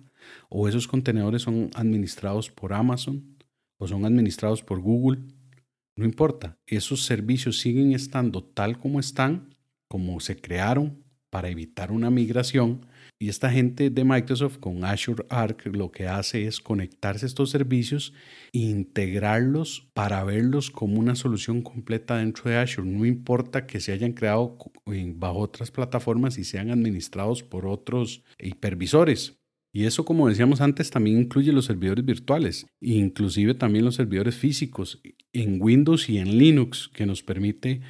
o 0.50 0.68
esos 0.68 0.86
contenedores 0.86 1.40
son 1.40 1.70
administrados 1.74 2.50
por 2.50 2.74
Amazon, 2.74 3.38
o 3.78 3.88
son 3.88 4.04
administrados 4.04 4.62
por 4.62 4.80
Google. 4.80 5.22
No 5.96 6.04
importa, 6.04 6.58
esos 6.66 7.06
servicios 7.06 7.58
siguen 7.60 7.92
estando 7.92 8.44
tal 8.44 8.78
como 8.78 9.00
están, 9.00 9.54
como 9.88 10.20
se 10.20 10.36
crearon 10.36 11.02
para 11.30 11.48
evitar 11.48 11.92
una 11.92 12.10
migración 12.10 12.86
y 13.22 13.28
esta 13.28 13.50
gente 13.50 13.90
de 13.90 14.02
Microsoft 14.02 14.58
con 14.60 14.82
Azure 14.82 15.26
Arc 15.28 15.66
lo 15.66 15.90
que 15.92 16.08
hace 16.08 16.46
es 16.46 16.58
conectarse 16.58 17.26
estos 17.26 17.50
servicios 17.50 18.14
e 18.54 18.60
integrarlos 18.60 19.90
para 19.92 20.24
verlos 20.24 20.70
como 20.70 20.98
una 20.98 21.14
solución 21.14 21.60
completa 21.60 22.16
dentro 22.16 22.50
de 22.50 22.56
Azure. 22.56 22.88
No 22.88 23.04
importa 23.04 23.66
que 23.66 23.80
se 23.80 23.92
hayan 23.92 24.14
creado 24.14 24.56
bajo 25.16 25.38
otras 25.38 25.70
plataformas 25.70 26.38
y 26.38 26.44
sean 26.44 26.70
administrados 26.70 27.42
por 27.42 27.66
otros 27.66 28.24
hipervisores. 28.38 29.36
Y 29.72 29.84
eso, 29.84 30.06
como 30.06 30.28
decíamos 30.28 30.62
antes, 30.62 30.90
también 30.90 31.18
incluye 31.18 31.52
los 31.52 31.66
servidores 31.66 32.04
virtuales, 32.04 32.66
inclusive 32.80 33.54
también 33.54 33.84
los 33.84 33.96
servidores 33.96 34.34
físicos 34.34 35.00
en 35.32 35.62
Windows 35.62 36.08
y 36.08 36.18
en 36.18 36.38
Linux, 36.38 36.88
que 36.88 37.06
nos 37.06 37.22
permite 37.22 37.82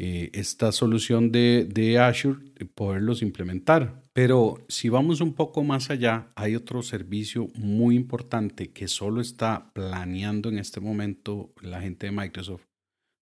eh, 0.00 0.30
esta 0.32 0.70
solución 0.70 1.32
de, 1.32 1.66
de 1.68 1.98
Azure 1.98 2.38
poderlos 2.66 3.20
implementar. 3.20 4.04
Pero 4.12 4.64
si 4.68 4.88
vamos 4.88 5.20
un 5.20 5.34
poco 5.34 5.64
más 5.64 5.90
allá, 5.90 6.30
hay 6.36 6.54
otro 6.54 6.82
servicio 6.82 7.48
muy 7.56 7.96
importante 7.96 8.70
que 8.70 8.86
solo 8.86 9.20
está 9.20 9.72
planeando 9.72 10.50
en 10.50 10.58
este 10.58 10.78
momento 10.78 11.52
la 11.60 11.80
gente 11.80 12.06
de 12.06 12.12
Microsoft. 12.12 12.62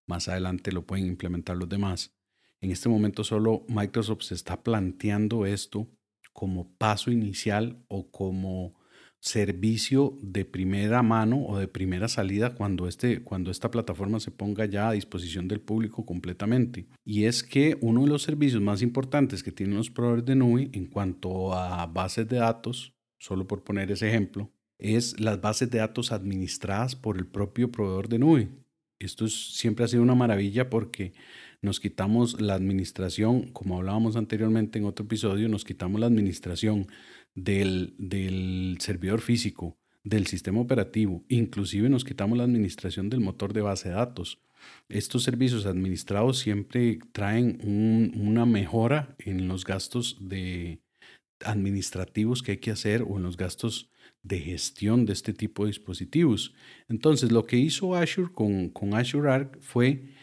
Más 0.07 0.29
adelante 0.29 0.71
lo 0.71 0.85
pueden 0.85 1.07
implementar 1.07 1.57
los 1.57 1.71
demás. 1.71 2.15
En 2.61 2.71
este 2.71 2.91
momento 2.91 3.25
solo 3.25 3.65
Microsoft 3.69 4.25
se 4.25 4.35
está 4.35 4.63
planteando 4.63 5.47
esto 5.47 5.89
como 6.35 6.77
paso 6.77 7.11
inicial 7.11 7.83
o 7.89 8.11
como 8.11 8.75
servicio 9.27 10.17
de 10.23 10.45
primera 10.45 11.03
mano 11.03 11.45
o 11.47 11.59
de 11.59 11.67
primera 11.67 12.07
salida 12.07 12.55
cuando, 12.55 12.87
este, 12.87 13.25
cuando 13.25 13.51
esta 13.51 13.73
plataforma 13.73 14.21
se 14.21 14.31
ponga 14.31 14.67
ya 14.67 14.89
a 14.89 14.93
disposición 14.93 15.49
del 15.49 15.61
público 15.61 16.07
completamente. 16.07 16.87
Y 17.05 17.25
es 17.25 17.43
que 17.43 17.77
uno 17.81 18.03
de 18.03 18.09
los 18.09 18.23
servicios 18.23 18.63
más 18.63 18.83
importantes 18.83 19.43
que 19.43 19.51
tienen 19.51 19.79
los 19.79 19.91
proveedores 19.91 20.27
de 20.27 20.37
nube 20.37 20.71
en 20.73 20.87
cuanto 20.87 21.53
a 21.55 21.87
bases 21.87 22.29
de 22.29 22.37
datos, 22.37 22.95
solo 23.19 23.49
por 23.49 23.65
poner 23.65 23.91
ese 23.91 24.09
ejemplo, 24.09 24.53
es 24.79 25.19
las 25.19 25.41
bases 25.41 25.71
de 25.71 25.79
datos 25.79 26.13
administradas 26.13 26.95
por 26.95 27.19
el 27.19 27.27
propio 27.27 27.73
proveedor 27.73 28.09
de 28.09 28.21
nube. 28.21 28.49
Esto 29.01 29.27
siempre 29.27 29.85
ha 29.85 29.89
sido 29.89 30.05
una 30.05 30.15
maravilla 30.15 30.71
porque 30.71 31.15
nos 31.63 31.81
quitamos 31.81 32.41
la 32.41 32.55
administración, 32.55 33.51
como 33.51 33.79
hablábamos 33.79 34.15
anteriormente 34.15 34.79
en 34.79 34.85
otro 34.85 35.05
episodio, 35.05 35.49
nos 35.49 35.65
quitamos 35.65 36.01
la 36.01 36.07
administración 36.07 36.87
del, 37.37 38.77
servidor 38.81 39.21
físico, 39.21 39.77
del 40.03 40.27
sistema 40.27 40.61
operativo, 40.61 41.25
inclusive 41.29 41.89
nos 41.89 42.05
quitamos 42.05 42.37
la 42.39 42.45
administración 42.45 43.09
del 43.09 43.21
motor 43.21 43.53
de 43.53 43.61
base 43.61 43.91
de 43.91 43.95
datos. 43.95 44.41
Estos 44.89 45.23
servicios 45.23 45.67
administrados 45.67 46.39
siempre 46.39 46.99
traen 47.13 47.61
una 48.17 48.47
mejora 48.47 49.15
en 49.19 49.47
los 49.47 49.65
gastos 49.65 50.19
administrativos 51.45 52.43
que 52.43 52.53
hay 52.53 52.59
que 52.59 52.71
hacer 52.71 53.03
o 53.03 53.17
en 53.17 53.23
los 53.23 53.37
gastos 53.37 53.91
de 54.23 54.41
gestión 54.41 55.07
de 55.07 55.13
este 55.13 55.33
tipo 55.33 55.65
de 55.65 55.69
dispositivos. 55.69 56.55
Entonces, 56.89 57.31
lo 57.31 57.45
que 57.45 57.59
hizo 57.59 57.95
Azure 57.95 58.33
con, 58.33 58.71
con 58.71 58.95
Azure 58.95 59.31
Arc 59.31 59.61
fue 59.61 60.15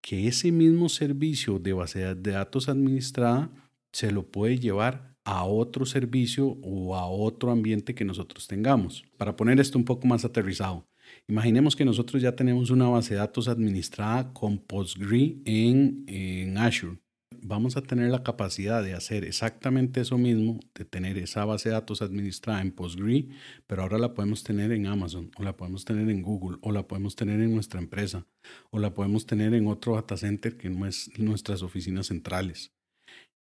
que 0.00 0.26
ese 0.26 0.50
mismo 0.50 0.88
servicio 0.88 1.58
de 1.60 1.72
base 1.72 2.14
de 2.14 2.32
datos 2.32 2.68
administrada 2.68 3.50
se 3.92 4.10
lo 4.10 4.26
puede 4.26 4.58
llevar 4.58 5.11
a 5.24 5.44
otro 5.44 5.86
servicio 5.86 6.58
o 6.62 6.96
a 6.96 7.06
otro 7.06 7.50
ambiente 7.50 7.94
que 7.94 8.04
nosotros 8.04 8.46
tengamos. 8.48 9.04
Para 9.16 9.36
poner 9.36 9.60
esto 9.60 9.78
un 9.78 9.84
poco 9.84 10.06
más 10.06 10.24
aterrizado, 10.24 10.86
imaginemos 11.28 11.76
que 11.76 11.84
nosotros 11.84 12.22
ya 12.22 12.34
tenemos 12.34 12.70
una 12.70 12.88
base 12.88 13.14
de 13.14 13.20
datos 13.20 13.48
administrada 13.48 14.32
con 14.32 14.58
PostgreSQL 14.58 15.42
en, 15.44 16.58
Azure. 16.58 16.98
Vamos 17.44 17.76
a 17.76 17.82
tener 17.82 18.10
la 18.10 18.22
capacidad 18.22 18.84
de 18.84 18.94
hacer 18.94 19.24
exactamente 19.24 20.00
eso 20.00 20.16
mismo, 20.16 20.60
de 20.74 20.84
tener 20.84 21.18
esa 21.18 21.44
base 21.44 21.70
de 21.70 21.74
datos 21.74 22.02
administrada 22.02 22.60
en 22.60 22.70
PostgreSQL, 22.72 23.32
pero 23.66 23.82
ahora 23.82 23.98
la 23.98 24.14
podemos 24.14 24.44
tener 24.44 24.70
en 24.72 24.86
Amazon, 24.86 25.30
o 25.36 25.42
la 25.42 25.56
podemos 25.56 25.84
tener 25.84 26.08
en 26.08 26.22
Google, 26.22 26.58
o 26.62 26.72
la 26.72 26.86
podemos 26.86 27.16
tener 27.16 27.40
en 27.40 27.52
nuestra 27.54 27.80
empresa, 27.80 28.26
o 28.70 28.78
la 28.78 28.94
podemos 28.94 29.26
tener 29.26 29.54
en 29.54 29.66
otro 29.66 29.94
data 29.94 30.16
center 30.16 30.56
que 30.56 30.70
no 30.70 30.86
es 30.86 31.10
nuestras 31.18 31.62
oficinas 31.62 32.08
centrales 32.08 32.72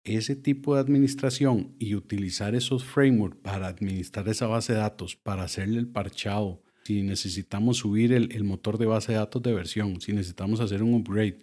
ese 0.05 0.37
tipo 0.37 0.75
de 0.75 0.81
administración 0.81 1.75
y 1.79 1.95
utilizar 1.95 2.55
esos 2.55 2.85
frameworks 2.85 3.39
para 3.43 3.69
administrar 3.69 4.29
esa 4.29 4.47
base 4.47 4.75
de 4.75 4.81
datos, 4.81 5.17
para 5.17 5.45
hacerle 5.45 5.79
el 5.79 5.89
parchado, 5.89 6.63
si 6.85 7.03
necesitamos 7.03 7.79
subir 7.79 8.13
el, 8.13 8.45
motor 8.45 8.77
de 8.77 8.87
base 8.87 9.13
de 9.13 9.19
datos 9.19 9.43
de 9.43 9.55
versión, 9.55 10.01
si 10.03 10.13
necesitamos 10.13 10.61
hacer 10.61 10.83
un 10.83 10.95
upgrade, 10.95 11.39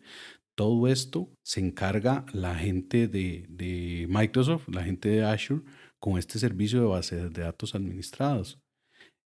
todo 0.53 0.87
esto 0.87 1.33
se 1.43 1.59
encarga 1.59 2.25
la 2.33 2.55
gente 2.55 3.07
de, 3.07 4.05
Microsoft, 4.07 4.67
la 4.69 4.83
gente 4.83 5.09
de 5.09 5.23
Azure, 5.23 5.63
con 5.99 6.19
este 6.19 6.37
servicio 6.37 6.79
de 6.79 6.85
base 6.85 7.29
de 7.29 7.41
datos 7.41 7.73
administrados. 7.73 8.59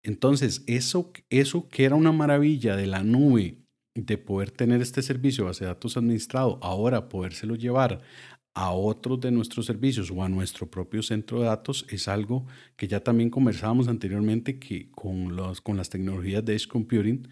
Entonces, 0.03 0.63
eso, 0.67 1.11
eso 1.29 1.67
que 1.67 1.83
era 1.83 1.95
una 1.95 2.13
maravilla 2.13 2.77
de 2.77 2.87
la 2.87 3.03
nube, 3.03 3.57
de 3.95 4.17
poder 4.17 4.51
tener 4.51 4.81
este 4.81 5.01
servicio 5.01 5.43
de 5.43 5.49
base 5.49 5.65
de 5.65 5.71
datos 5.71 5.97
administrado, 5.97 6.59
ahora 6.61 7.09
podérselo 7.09 7.55
llevar 7.55 8.01
a 8.57 8.71
otros 8.71 9.19
de 9.19 9.29
nuestros 9.29 9.67
servicios 9.67 10.09
o 10.09 10.23
a 10.23 10.29
nuestro 10.29 10.65
propio 10.65 11.03
centro 11.03 11.39
de 11.39 11.45
datos 11.45 11.85
es 11.89 12.07
algo 12.07 12.47
que 12.75 12.87
ya 12.87 13.01
también 13.03 13.29
conversábamos 13.29 13.87
anteriormente 13.87 14.57
que 14.57 14.89
con, 14.89 15.35
los, 15.35 15.61
con 15.61 15.77
las 15.77 15.91
tecnologías 15.91 16.43
de 16.43 16.55
Edge 16.55 16.67
Computing, 16.67 17.27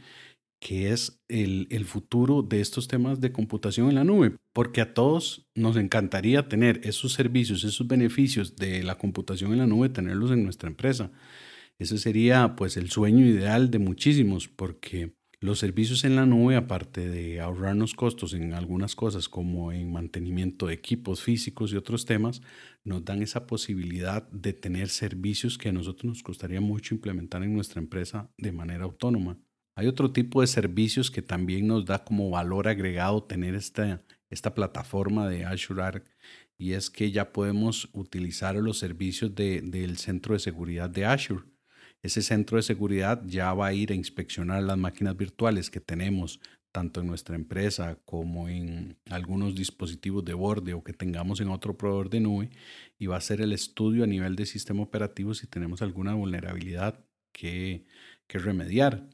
que 0.59 0.91
es 0.91 1.19
el, 1.27 1.65
el, 1.71 1.85
futuro 1.85 2.43
de 2.43 2.61
estos 2.61 2.87
temas 2.87 3.21
de 3.21 3.31
computación 3.31 3.89
en 3.89 3.95
la 3.95 4.03
nube, 4.03 4.35
porque 4.53 4.81
a 4.81 4.93
todos 4.93 5.47
nos 5.55 5.77
encantaría 5.77 6.47
tener 6.47 6.81
esos 6.83 7.13
servicios, 7.13 7.63
esos 7.63 7.87
beneficios 7.87 8.55
de 8.55 8.83
la 8.83 8.99
computación 8.99 9.51
en 9.51 9.57
la 9.57 9.67
nube, 9.67 9.89
tenerlos 9.89 10.29
en 10.29 10.43
nuestra 10.43 10.69
empresa. 10.69 11.11
Ese 11.79 11.97
sería 11.97 12.55
pues 12.55 12.77
el 12.77 12.91
sueño 12.91 13.25
ideal 13.25 13.71
de 13.71 13.79
muchísimos, 13.79 14.47
porque 14.47 15.15
los 15.45 15.59
servicios 15.59 16.03
en 16.03 16.15
la 16.15 16.25
nube, 16.25 16.55
aparte 16.55 17.07
de 17.07 17.39
ahorrarnos 17.39 17.93
costos 17.93 18.33
en 18.33 18.53
algunas 18.53 18.95
cosas 18.95 19.29
como 19.29 19.71
en 19.71 19.91
mantenimiento 19.91 20.67
de 20.67 20.73
equipos 20.73 21.21
físicos 21.21 21.71
y 21.71 21.75
otros 21.75 22.05
temas, 22.05 22.41
nos 22.83 23.05
dan 23.05 23.21
esa 23.21 23.45
posibilidad 23.45 24.27
de 24.31 24.53
tener 24.53 24.89
servicios 24.89 25.57
que 25.57 25.69
a 25.69 25.71
nosotros 25.71 26.05
nos 26.05 26.23
costaría 26.23 26.61
mucho 26.61 26.95
implementar 26.95 27.43
en 27.43 27.53
nuestra 27.53 27.79
empresa 27.79 28.31
de 28.37 28.51
manera 28.51 28.85
autónoma. 28.85 29.37
Hay 29.77 29.87
otro 29.87 30.11
tipo 30.11 30.41
de 30.41 30.47
servicios 30.47 31.11
que 31.11 31.21
también 31.21 31.67
nos 31.67 31.85
da 31.85 32.03
como 32.03 32.29
valor 32.31 32.67
agregado 32.67 33.23
tener 33.23 33.53
esta, 33.53 34.03
esta 34.29 34.55
plataforma 34.55 35.29
de 35.29 35.45
Azure 35.45 35.83
Arc 35.83 36.09
y 36.57 36.71
es 36.73 36.89
que 36.89 37.11
ya 37.11 37.31
podemos 37.31 37.89
utilizar 37.93 38.55
los 38.55 38.79
servicios 38.79 39.35
del 39.35 39.97
centro 39.97 40.33
de 40.33 40.39
seguridad 40.39 40.89
de 40.89 41.05
Azure 41.05 41.43
ese 42.05 42.21
centro 42.21 42.57
de 42.57 42.63
seguridad 42.63 43.23
ya 43.25 43.51
va 43.53 43.67
a 43.67 43.73
ir 43.73 43.91
a 43.91 43.95
inspeccionar 43.95 44.61
las 44.61 44.77
máquinas 44.77 45.17
virtuales 45.17 45.71
que 45.71 45.79
tenemos 45.79 46.39
tanto 46.71 47.01
en 47.01 47.07
nuestra 47.07 47.35
empresa 47.35 47.97
como 48.05 48.47
en 48.47 48.97
algunos 49.09 49.55
dispositivos 49.55 50.23
de 50.23 50.35
borde 50.35 50.73
o 50.73 50.83
que 50.83 50.93
tengamos 50.93 51.41
en 51.41 51.49
otro 51.49 51.77
proveedor 51.77 52.09
de 52.09 52.19
nube 52.19 52.49
y 52.99 53.07
va 53.07 53.15
a 53.15 53.17
hacer 53.17 53.41
el 53.41 53.53
estudio 53.53 54.03
a 54.03 54.07
nivel 54.07 54.35
de 54.35 54.45
sistema 54.45 54.83
operativo 54.83 55.33
si 55.33 55.47
tenemos 55.47 55.81
alguna 55.81 56.13
vulnerabilidad 56.13 57.03
que, 57.31 57.85
que 58.27 58.37
remediar. 58.37 59.09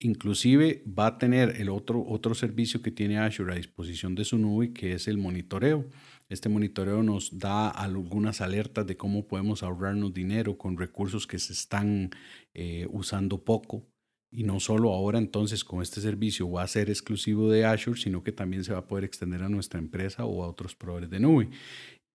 Inclusive 0.00 0.84
va 0.86 1.06
a 1.08 1.18
tener 1.18 1.60
el 1.60 1.68
otro, 1.68 2.04
otro 2.06 2.34
servicio 2.34 2.82
que 2.82 2.92
tiene 2.92 3.18
Azure 3.18 3.52
a 3.52 3.56
disposición 3.56 4.14
de 4.14 4.24
su 4.24 4.38
nube, 4.38 4.72
que 4.72 4.92
es 4.92 5.08
el 5.08 5.18
monitoreo. 5.18 5.88
Este 6.28 6.48
monitoreo 6.48 7.02
nos 7.02 7.36
da 7.38 7.68
algunas 7.68 8.40
alertas 8.40 8.86
de 8.86 8.96
cómo 8.96 9.26
podemos 9.26 9.64
ahorrarnos 9.64 10.14
dinero 10.14 10.56
con 10.56 10.76
recursos 10.76 11.26
que 11.26 11.40
se 11.40 11.52
están 11.52 12.10
eh, 12.54 12.86
usando 12.90 13.42
poco. 13.42 13.88
Y 14.30 14.44
no 14.44 14.60
solo 14.60 14.92
ahora 14.92 15.18
entonces 15.18 15.64
con 15.64 15.82
este 15.82 16.02
servicio 16.02 16.50
va 16.50 16.62
a 16.62 16.68
ser 16.68 16.90
exclusivo 16.90 17.50
de 17.50 17.64
Azure, 17.64 17.98
sino 17.98 18.22
que 18.22 18.30
también 18.30 18.62
se 18.62 18.74
va 18.74 18.80
a 18.80 18.86
poder 18.86 19.04
extender 19.04 19.42
a 19.42 19.48
nuestra 19.48 19.80
empresa 19.80 20.26
o 20.26 20.44
a 20.44 20.48
otros 20.48 20.76
proveedores 20.76 21.10
de 21.10 21.18
nube. 21.18 21.48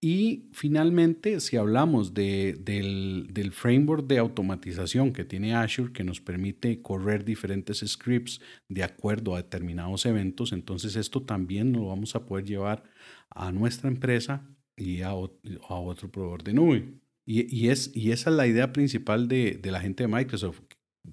Y 0.06 0.50
finalmente, 0.52 1.40
si 1.40 1.56
hablamos 1.56 2.14
del, 2.14 2.62
del, 3.32 3.52
framework 3.54 4.06
de 4.06 4.18
automatización 4.18 5.14
que 5.14 5.24
tiene 5.24 5.56
Azure, 5.56 5.94
que 5.94 6.04
nos 6.04 6.20
permite 6.20 6.82
correr 6.82 7.24
diferentes 7.24 7.82
scripts 7.88 8.42
de 8.68 8.84
acuerdo 8.84 9.34
a 9.34 9.42
determinados 9.42 10.06
eventos, 10.06 10.52
entonces 10.52 10.98
esto 10.98 11.24
también 11.24 11.72
lo 11.72 11.88
vamos 11.88 12.18
a 12.18 12.26
poder 12.26 12.44
llevar 12.44 12.84
a 13.30 13.54
nuestra 13.54 13.88
empresa 13.88 14.46
y 14.76 15.04
a, 15.04 15.14
otro 15.14 16.12
proveedor 16.12 16.44
de 16.44 16.54
nube. 16.54 17.00
Y, 17.26 17.70
es, 17.70 17.90
esa 17.96 18.30
es 18.30 18.36
la 18.36 18.46
idea 18.46 18.74
principal 18.74 19.30
de, 19.30 19.54
de 19.54 19.72
la 19.72 19.80
gente 19.80 20.04
de 20.04 20.10
Microsoft, 20.10 20.60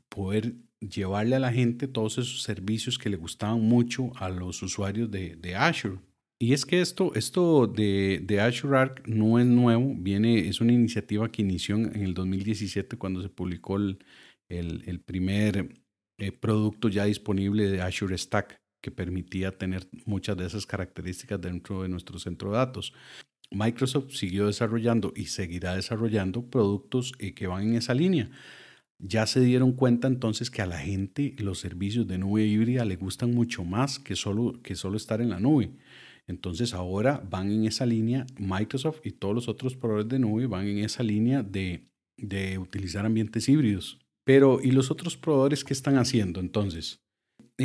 poder 0.09 0.57
llevarle 0.81 1.37
a 1.37 1.39
la 1.39 1.53
gente 1.53 1.87
todos 1.87 2.19
esos 2.19 2.43
servicios 2.43 2.99
que 2.99 3.09
le 3.09 3.17
gustaban 3.17 3.61
mucho 3.61 4.11
a 4.17 4.31
los 4.31 4.61
usuarios 4.65 5.13
de, 5.13 5.37
de 5.37 5.55
Azure. 5.55 6.01
Y 6.43 6.55
es 6.55 6.65
que 6.65 6.81
esto, 6.81 7.13
esto 7.15 7.67
de, 7.67 8.23
de, 8.25 8.41
Azure 8.41 8.79
Arc 8.79 9.07
no 9.07 9.39
es 9.39 9.45
nuevo, 9.45 9.95
viene, 9.95 10.49
es 10.49 10.63
una 10.63 10.73
iniciativa 10.73 11.31
que 11.31 11.43
inició 11.43 11.77
en, 11.77 12.03
el 12.03 12.15
2017 12.15 12.97
cuando 12.97 13.21
se 13.21 13.29
publicó 13.29 13.77
el, 13.77 13.99
el, 14.49 15.01
primer 15.01 15.69
eh, 16.19 16.33
producto 16.33 16.89
ya 16.89 17.05
disponible 17.05 17.71
de 17.71 17.83
Azure 17.83 18.17
Stack 18.17 18.59
que 18.83 18.91
permitía 18.91 19.59
tener 19.59 19.87
muchas 20.07 20.35
de 20.39 20.47
esas 20.47 20.65
características 20.65 21.39
dentro 21.39 21.83
de 21.83 21.91
nuestro 21.91 22.19
centro 22.19 22.53
de 22.53 22.57
datos. 22.57 22.95
Microsoft 23.51 24.13
siguió 24.15 24.47
desarrollando 24.47 25.13
y 25.15 25.27
seguirá 25.27 25.77
desarrollando 25.77 26.49
productos 26.49 27.13
eh, 27.19 27.35
que 27.35 27.49
van 27.49 27.65
en 27.65 27.75
esa 27.75 27.93
línea. 27.93 28.31
Ya 28.99 29.27
se 29.27 29.41
dieron 29.41 29.73
cuenta 29.73 30.09
entonces 30.09 30.51
que 30.51 30.63
a 30.63 30.67
la 30.67 30.79
gente 30.79 31.35
los 31.39 31.59
servicios 31.59 32.07
de 32.07 32.17
nube 32.17 32.47
híbrida 32.47 32.87
le 32.87 32.97
gustan 32.97 33.35
mucho 33.35 33.63
más 33.63 33.99
que 33.99 34.17
solo, 34.17 34.61
que 34.63 34.75
solo 34.75 34.97
estar 34.97 35.21
en 35.21 35.31
la 35.31 35.41
nube. 35.41 35.73
Entonces 36.31 36.75
ahora 36.75 37.23
van 37.29 37.51
en 37.51 37.65
esa 37.65 37.85
línea, 37.87 38.27
Microsoft 38.39 39.01
y 39.05 39.11
todos 39.11 39.35
los 39.35 39.49
otros 39.49 39.77
proveedores 39.77 40.09
de 40.09 40.19
nube 40.21 40.47
van 40.47 40.67
en 40.67 40.79
esa 40.79 41.03
línea 41.03 41.43
de, 41.43 41.89
de 42.17 42.59
utilizar 42.59 43.05
ambientes 43.05 43.49
híbridos. 43.49 43.99
Pero, 44.25 44.61
¿y 44.63 44.71
los 44.71 44.91
otros 44.91 45.17
proveedores 45.17 45.65
qué 45.65 45.73
están 45.73 45.97
haciendo 45.97 46.41
entonces? 46.41 47.03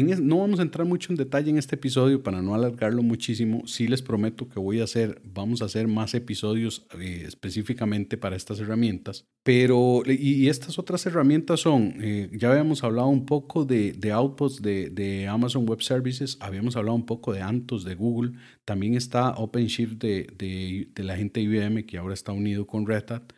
No 0.03 0.39
vamos 0.39 0.59
a 0.59 0.63
entrar 0.63 0.85
mucho 0.87 1.11
en 1.11 1.17
detalle 1.17 1.49
en 1.49 1.57
este 1.57 1.75
episodio 1.75 2.21
para 2.21 2.41
no 2.41 2.55
alargarlo 2.55 3.01
muchísimo. 3.01 3.65
Sí 3.65 3.87
les 3.87 4.01
prometo 4.01 4.49
que 4.49 4.59
voy 4.59 4.79
a 4.79 4.83
hacer, 4.83 5.21
vamos 5.23 5.61
a 5.61 5.65
hacer 5.65 5.87
más 5.87 6.13
episodios 6.13 6.85
eh, 6.99 7.23
específicamente 7.25 8.17
para 8.17 8.35
estas 8.35 8.59
herramientas. 8.59 9.25
Pero, 9.43 10.03
y, 10.05 10.49
estas 10.49 10.79
otras 10.79 11.05
herramientas 11.05 11.61
son, 11.61 11.95
eh, 12.01 12.29
ya 12.33 12.51
habíamos 12.51 12.83
hablado 12.83 13.07
un 13.07 13.25
poco 13.25 13.63
de, 13.63 13.93
de 13.93 14.11
outputs 14.11 14.61
de, 14.61 14.89
de, 14.89 15.27
Amazon 15.27 15.67
Web 15.67 15.81
Services, 15.81 16.37
habíamos 16.39 16.75
hablado 16.75 16.95
un 16.95 17.05
poco 17.05 17.31
de 17.31 17.41
Antos 17.41 17.83
de 17.83 17.95
Google, 17.95 18.33
también 18.65 18.95
está 18.95 19.31
OpenShift 19.31 19.93
de, 19.93 20.27
de, 20.37 20.89
de 20.93 21.03
la 21.03 21.15
gente 21.15 21.39
de 21.39 21.45
IBM 21.45 21.85
que 21.85 21.97
ahora 21.97 22.13
está 22.13 22.31
unido 22.31 22.65
con 22.65 22.85
Red 22.87 23.11
Hat. 23.11 23.33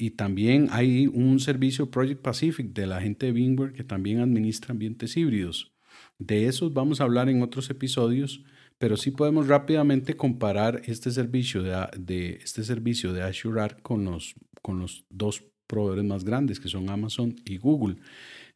Y 0.00 0.12
también 0.12 0.68
hay 0.70 1.08
un 1.08 1.40
servicio 1.40 1.90
Project 1.90 2.22
Pacific 2.22 2.72
de 2.72 2.86
la 2.86 3.00
gente 3.00 3.26
de 3.26 3.32
VMware 3.32 3.72
que 3.72 3.82
también 3.82 4.20
administra 4.20 4.70
ambientes 4.70 5.16
híbridos. 5.16 5.72
De 6.18 6.46
esos 6.46 6.72
vamos 6.72 7.00
a 7.00 7.04
hablar 7.04 7.28
en 7.28 7.42
otros 7.42 7.70
episodios, 7.70 8.42
pero 8.78 8.96
sí 8.96 9.10
podemos 9.10 9.48
rápidamente 9.48 10.16
comparar 10.16 10.82
este 10.86 11.10
servicio 11.10 11.62
de, 11.62 12.38
este 12.42 12.64
servicio 12.64 13.12
de 13.12 13.22
con 13.82 14.04
los, 14.04 14.34
con 14.62 14.78
los 14.80 15.04
dos 15.10 15.44
proveedores 15.66 16.04
más 16.04 16.24
grandes 16.24 16.58
que 16.58 16.68
son 16.68 16.90
Amazon 16.90 17.36
y 17.44 17.58
Google. 17.58 17.96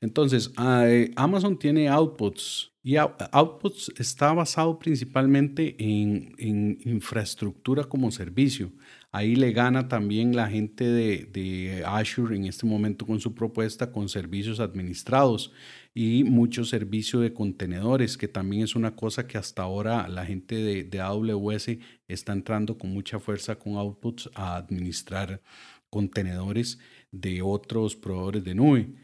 Entonces, 0.00 0.50
ah, 0.56 0.84
eh, 0.88 1.12
Amazon 1.14 1.58
tiene 1.58 1.88
outputs 1.88 2.72
y 2.82 2.96
outputs 2.96 3.92
está 3.96 4.32
basado 4.32 4.76
principalmente 4.76 5.76
en, 5.78 6.34
en, 6.38 6.78
infraestructura 6.84 7.84
como 7.84 8.10
servicio. 8.10 8.72
Ahí 9.14 9.36
le 9.36 9.52
gana 9.52 9.88
también 9.88 10.34
la 10.34 10.48
gente 10.48 10.84
de, 10.86 11.84
Azure 11.86 12.34
en 12.34 12.46
este 12.46 12.64
momento 12.64 13.06
con 13.06 13.20
su 13.20 13.34
propuesta 13.34 13.92
con 13.92 14.08
servicios 14.08 14.58
administrados 14.58 15.52
y 15.92 16.24
mucho 16.24 16.64
servicio 16.64 17.20
de 17.20 17.34
contenedores, 17.34 18.16
que 18.16 18.26
también 18.26 18.62
es 18.62 18.74
una 18.74 18.96
cosa 18.96 19.26
que 19.26 19.36
hasta 19.36 19.62
ahora 19.62 20.08
la 20.08 20.24
gente 20.24 20.54
de, 20.56 21.00
AWS 21.00 21.76
está 22.08 22.32
entrando 22.32 22.78
con 22.78 22.90
mucha 22.90 23.20
fuerza 23.20 23.56
con 23.56 23.76
outputs 23.76 24.30
a 24.34 24.56
administrar 24.56 25.42
contenedores 25.90 26.78
de 27.10 27.42
otros 27.42 27.96
proveedores 27.96 28.44
de 28.44 28.54
nube. 28.54 28.94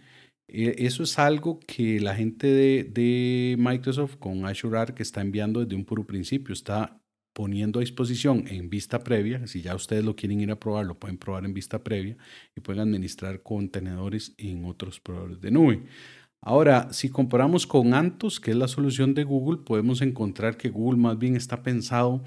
E, 0.49 0.87
eso 0.87 1.03
es 1.03 1.18
algo 1.18 1.61
que 1.61 2.01
la 2.01 2.14
gente 2.14 2.47
de, 2.47 2.85
de, 2.85 3.57
Microsoft 3.59 4.16
con 4.16 4.47
Azure 4.47 4.79
Arc 4.79 5.01
está 5.01 5.21
enviando 5.21 5.61
desde 5.61 5.77
un 5.77 5.85
puro 5.85 6.07
principio. 6.07 6.55
Está 6.55 6.99
poniendo 7.38 7.79
a 7.79 7.83
disposición 7.83 8.48
en 8.48 8.68
vista 8.68 8.98
previa. 8.98 9.46
Si 9.46 9.62
ya 9.62 9.77
ustedes 9.77 10.05
lo 10.05 10.16
quieren 10.16 10.40
ir 10.40 10.51
a 10.51 10.59
probar, 10.59 10.85
lo 10.87 10.98
pueden 10.98 11.18
probar 11.18 11.44
en 11.44 11.55
vista 11.55 11.85
previa 11.85 12.16
y 12.57 12.61
pueden 12.61 12.83
administrar 12.83 13.44
contenedores 13.44 14.35
en 14.38 14.64
otros 14.64 14.98
proveedores 14.98 15.40
de 15.40 15.53
nube. 15.53 15.85
Ahora, 16.40 16.92
si 16.92 17.11
comparamos 17.11 17.64
con 17.64 17.94
Antos, 17.94 18.40
que 18.40 18.51
es 18.51 18.57
la 18.57 18.66
solución 18.66 19.14
de 19.14 19.22
Google, 19.22 19.59
podemos 19.59 20.03
encontrar 20.03 20.57
que 20.57 20.68
Google 20.68 20.98
más 20.98 21.16
bien 21.16 21.37
está 21.37 21.62
pensado 21.62 22.24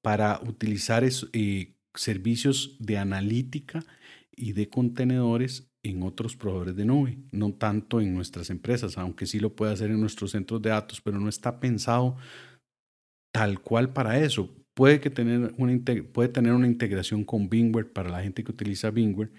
para 0.00 0.40
utilizar 0.46 1.02
eh, 1.32 1.74
servicios 1.96 2.76
de 2.78 2.98
analítica 2.98 3.84
y 4.30 4.52
de 4.52 4.68
contenedores 4.68 5.72
en 5.82 6.04
otros 6.04 6.36
proveedores 6.36 6.76
de 6.76 6.84
nube, 6.84 7.18
no 7.32 7.52
tanto 7.52 8.00
en 8.00 8.14
nuestras 8.14 8.48
empresas, 8.48 8.96
aunque 8.96 9.26
sí 9.26 9.40
lo 9.40 9.56
puede 9.56 9.72
hacer 9.72 9.90
en 9.90 10.00
nuestros 10.00 10.30
centros 10.30 10.62
de 10.62 10.70
datos, 10.70 11.00
pero 11.00 11.18
no 11.18 11.28
está 11.28 11.58
pensado 11.58 12.16
tal 13.32 13.60
cual 13.60 13.92
para 13.92 14.18
eso. 14.20 14.50
Puede, 14.74 15.00
que 15.00 15.10
tener 15.10 15.52
una, 15.58 15.80
puede 16.12 16.28
tener 16.30 16.52
una 16.54 16.66
integración 16.66 17.24
con 17.24 17.48
VMware 17.48 17.92
para 17.92 18.08
la 18.10 18.22
gente 18.22 18.42
que 18.42 18.52
utiliza 18.52 18.90
VMware, 18.90 19.32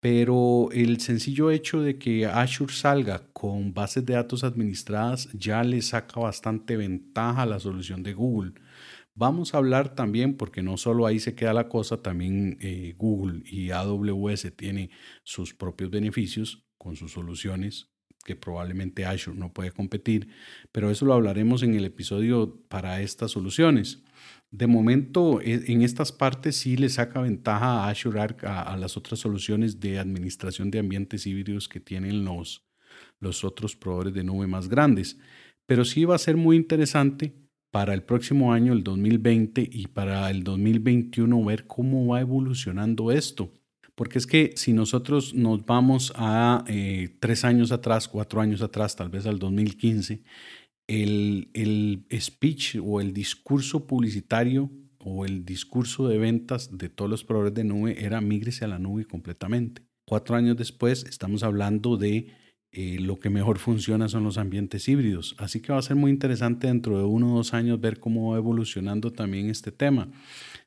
pero 0.00 0.68
el 0.72 1.00
sencillo 1.00 1.50
hecho 1.50 1.80
de 1.80 1.98
que 1.98 2.26
Azure 2.26 2.72
salga 2.72 3.28
con 3.32 3.72
bases 3.72 4.04
de 4.04 4.14
datos 4.14 4.44
administradas 4.44 5.30
ya 5.32 5.62
le 5.64 5.80
saca 5.82 6.20
bastante 6.20 6.76
ventaja 6.76 7.42
a 7.42 7.46
la 7.46 7.60
solución 7.60 8.02
de 8.02 8.14
Google. 8.14 8.54
Vamos 9.14 9.54
a 9.54 9.58
hablar 9.58 9.94
también, 9.94 10.36
porque 10.36 10.62
no 10.62 10.76
solo 10.76 11.06
ahí 11.06 11.20
se 11.20 11.36
queda 11.36 11.52
la 11.52 11.68
cosa, 11.68 12.02
también 12.02 12.58
eh, 12.60 12.94
Google 12.98 13.42
y 13.46 13.70
AWS 13.70 14.56
tiene 14.56 14.90
sus 15.22 15.54
propios 15.54 15.90
beneficios 15.90 16.64
con 16.78 16.96
sus 16.96 17.12
soluciones 17.12 17.93
que 18.24 18.36
probablemente 18.36 19.04
Azure 19.04 19.38
no 19.38 19.52
puede 19.52 19.70
competir, 19.70 20.28
pero 20.72 20.90
eso 20.90 21.04
lo 21.04 21.14
hablaremos 21.14 21.62
en 21.62 21.74
el 21.74 21.84
episodio 21.84 22.58
para 22.68 23.00
estas 23.00 23.32
soluciones. 23.32 24.02
De 24.50 24.66
momento, 24.66 25.40
e, 25.40 25.72
en 25.72 25.82
estas 25.82 26.12
partes 26.12 26.56
sí 26.56 26.76
le 26.76 26.88
saca 26.88 27.20
ventaja 27.20 27.84
a 27.84 27.88
Azure 27.88 28.20
Arc 28.20 28.44
a, 28.44 28.76
las 28.76 28.96
otras 28.96 29.18
soluciones 29.20 29.80
de 29.80 29.98
administración 29.98 30.70
de 30.70 30.78
ambientes 30.78 31.26
híbridos 31.26 31.68
que 31.68 31.80
tienen 31.80 32.24
los, 32.24 32.64
los 33.20 33.44
otros 33.44 33.74
proveedores 33.74 34.14
de 34.14 34.24
nube 34.24 34.46
más 34.46 34.68
grandes. 34.68 35.18
Pero 35.66 35.84
sí 35.84 36.04
va 36.04 36.14
a 36.14 36.18
ser 36.18 36.36
muy 36.36 36.56
interesante 36.56 37.34
para 37.70 37.94
el 37.94 38.04
próximo 38.04 38.52
año, 38.52 38.72
el 38.72 38.84
2020, 38.84 39.68
y 39.72 39.88
para 39.88 40.30
el 40.30 40.44
2021 40.44 41.44
ver 41.44 41.66
cómo 41.66 42.06
va 42.06 42.20
evolucionando 42.20 43.10
esto. 43.10 43.52
Porque 43.94 44.18
es 44.18 44.26
que 44.26 44.52
si 44.56 44.72
nosotros 44.72 45.34
nos 45.34 45.64
vamos 45.64 46.12
a 46.16 46.64
eh, 46.66 47.16
tres 47.20 47.44
años 47.44 47.70
atrás, 47.70 48.08
cuatro 48.08 48.40
años 48.40 48.60
atrás, 48.62 48.96
tal 48.96 49.08
vez 49.08 49.26
al 49.26 49.38
2015, 49.38 50.22
el, 50.86 51.50
el 51.54 52.06
speech 52.20 52.76
o 52.82 53.00
el 53.00 53.12
discurso 53.12 53.86
publicitario 53.86 54.70
o 54.98 55.24
el 55.24 55.44
discurso 55.44 56.08
de 56.08 56.18
ventas 56.18 56.76
de 56.76 56.88
todos 56.88 57.10
los 57.10 57.24
proveedores 57.24 57.54
de 57.54 57.64
nube 57.64 58.04
era 58.04 58.20
migrese 58.20 58.64
a 58.64 58.68
la 58.68 58.78
nube 58.78 59.04
completamente. 59.04 59.82
Cuatro 60.06 60.36
años 60.36 60.56
después 60.56 61.04
estamos 61.04 61.42
hablando 61.42 61.96
de 61.96 62.32
eh, 62.76 62.98
lo 62.98 63.20
que 63.20 63.30
mejor 63.30 63.58
funciona 63.58 64.08
son 64.08 64.24
los 64.24 64.36
ambientes 64.36 64.88
híbridos. 64.88 65.36
Así 65.38 65.60
que 65.60 65.72
va 65.72 65.78
a 65.78 65.82
ser 65.82 65.94
muy 65.94 66.10
interesante 66.10 66.66
dentro 66.66 66.98
de 66.98 67.04
uno 67.04 67.32
o 67.32 67.36
dos 67.36 67.54
años 67.54 67.80
ver 67.80 68.00
cómo 68.00 68.32
va 68.32 68.36
evolucionando 68.36 69.12
también 69.12 69.48
este 69.48 69.70
tema. 69.70 70.08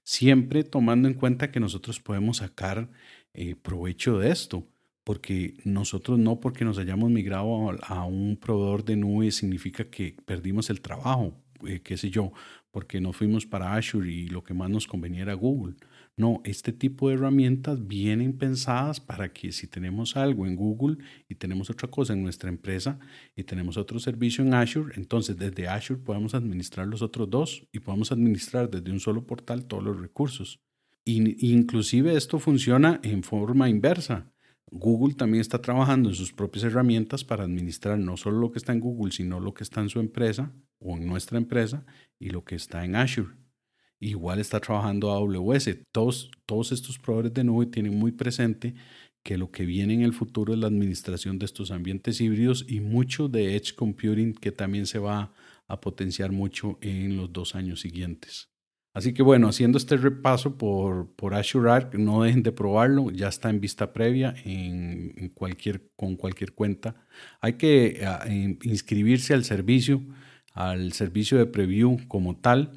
Siempre 0.03 0.63
tomando 0.63 1.09
en 1.09 1.15
cuenta 1.15 1.51
que 1.51 1.59
nosotros 1.59 1.99
podemos 1.99 2.37
sacar 2.37 2.89
eh, 3.33 3.55
provecho 3.55 4.19
de 4.19 4.31
esto 4.31 4.67
porque 5.07 5.53
nosotros 5.63 6.19
no 6.19 6.41
porque 6.41 6.65
nos 6.65 6.77
hayamos 6.77 7.09
migrado 7.09 7.71
a, 7.81 8.03
un 8.03 8.35
proveedor 8.35 8.83
de 8.83 8.97
nube 8.97 9.31
significa 9.31 9.89
que 9.89 10.17
perdimos 10.25 10.69
el 10.69 10.81
trabajo, 10.81 11.33
eh, 11.65 11.79
qué 11.79 11.95
sé 11.95 12.09
yo, 12.09 12.33
porque 12.71 12.99
nos 12.99 13.15
fuimos 13.15 13.45
para 13.45 13.73
Azure 13.75 14.11
y 14.11 14.27
lo 14.27 14.43
que 14.43 14.53
más 14.53 14.69
nos 14.69 14.85
convenía 14.85 15.21
era 15.21 15.33
Google. 15.33 15.75
No, 16.17 16.41
este 16.43 16.73
tipo 16.73 17.07
de 17.07 17.15
herramientas 17.15 17.87
vienen 17.87 18.37
pensadas 18.37 18.99
para 18.99 19.31
que 19.31 19.53
si 19.53 19.65
tenemos 19.67 20.17
algo 20.17 20.45
en 20.45 20.57
Google 20.57 20.97
y 21.29 21.35
tenemos 21.35 21.69
otra 21.69 21.87
cosa 21.87 22.11
en 22.11 22.21
nuestra 22.21 22.49
empresa 22.49 22.99
y 23.33 23.43
tenemos 23.43 23.77
otro 23.77 23.99
servicio 23.99 24.43
en 24.43 24.55
Azure, 24.55 24.93
entonces 24.97 25.37
desde 25.37 25.69
Azure 25.69 26.01
podemos 26.01 26.33
administrar 26.33 26.85
los 26.85 27.01
otros 27.01 27.29
dos 27.29 27.65
y 27.71 27.79
podemos 27.79 28.11
administrar 28.11 28.69
desde 28.69 28.91
un 28.91 28.99
solo 28.99 29.25
portal 29.25 29.67
todos 29.67 29.85
los 29.85 30.01
recursos. 30.01 30.59
Inclusive 31.07 32.15
esto 32.15 32.39
funciona 32.39 32.99
en 33.03 33.23
forma 33.23 33.69
inversa. 33.69 34.31
Google 34.69 35.15
también 35.15 35.41
está 35.41 35.61
trabajando 35.61 36.09
en 36.09 36.15
sus 36.15 36.33
propias 36.33 36.65
herramientas 36.65 37.23
para 37.23 37.45
administrar 37.45 37.97
no 37.97 38.17
solo 38.17 38.39
lo 38.39 38.51
que 38.51 38.59
está 38.59 38.73
en 38.73 38.81
Google, 38.81 39.13
sino 39.13 39.39
lo 39.39 39.53
que 39.53 39.63
está 39.63 39.81
en 39.81 39.89
su 39.89 39.99
empresa 39.99 40.53
o 40.79 40.97
en 40.97 41.07
nuestra 41.07 41.37
empresa 41.37 41.85
y 42.19 42.31
lo 42.31 42.43
que 42.43 42.55
está 42.55 42.83
en 42.83 42.95
Azure. 42.95 43.33
Igual 43.99 44.39
está 44.39 44.59
trabajando 44.59 45.11
AWS. 45.11 45.79
Todos, 45.91 46.29
todos 46.45 46.71
estos 46.71 46.99
proveedores 46.99 47.33
de 47.33 47.43
nube 47.45 47.65
tienen 47.65 47.97
muy 47.97 48.11
presente 48.11 48.75
que 49.23 49.37
lo 49.37 49.51
que 49.51 49.65
viene 49.65 49.93
en 49.93 50.01
el 50.01 50.13
futuro 50.13 50.53
es 50.53 50.59
la 50.59 50.67
administración 50.67 51.39
de 51.39 51.45
estos 51.45 51.71
ambientes 51.71 52.21
híbridos 52.21 52.65
y 52.67 52.79
mucho 52.79 53.27
de 53.27 53.55
Edge 53.55 53.73
Computing 53.75 54.33
que 54.33 54.51
también 54.51 54.85
se 54.85 54.99
va 54.99 55.33
a 55.67 55.81
potenciar 55.81 56.31
mucho 56.31 56.77
en 56.81 57.17
los 57.17 57.33
dos 57.33 57.55
años 57.55 57.81
siguientes. 57.81 58.49
Así 58.97 59.13
que 59.13 59.21
bueno, 59.21 59.47
haciendo 59.47 59.77
este 59.77 59.95
repaso 59.95 60.57
por, 60.57 61.11
por 61.15 61.35
Azure 61.35 61.69
Arc, 61.69 61.93
no 61.93 62.23
dejen 62.23 62.41
de 62.41 62.51
probarlo, 62.51 63.11
ya 63.11 63.27
está 63.27 63.51
en 63.51 63.61
vista 63.61 63.93
previa 63.93 64.33
en, 64.43 65.29
cualquier, 65.35 65.91
con 65.95 66.15
cualquier 66.15 66.53
cuenta. 66.53 66.95
Hay 67.39 67.53
que 67.53 68.01
ah, 68.03 68.25
inscribirse 68.27 69.35
al 69.35 69.43
servicio, 69.43 70.01
al 70.51 70.93
servicio 70.93 71.37
de 71.37 71.45
preview 71.45 72.07
como 72.07 72.37
tal. 72.37 72.71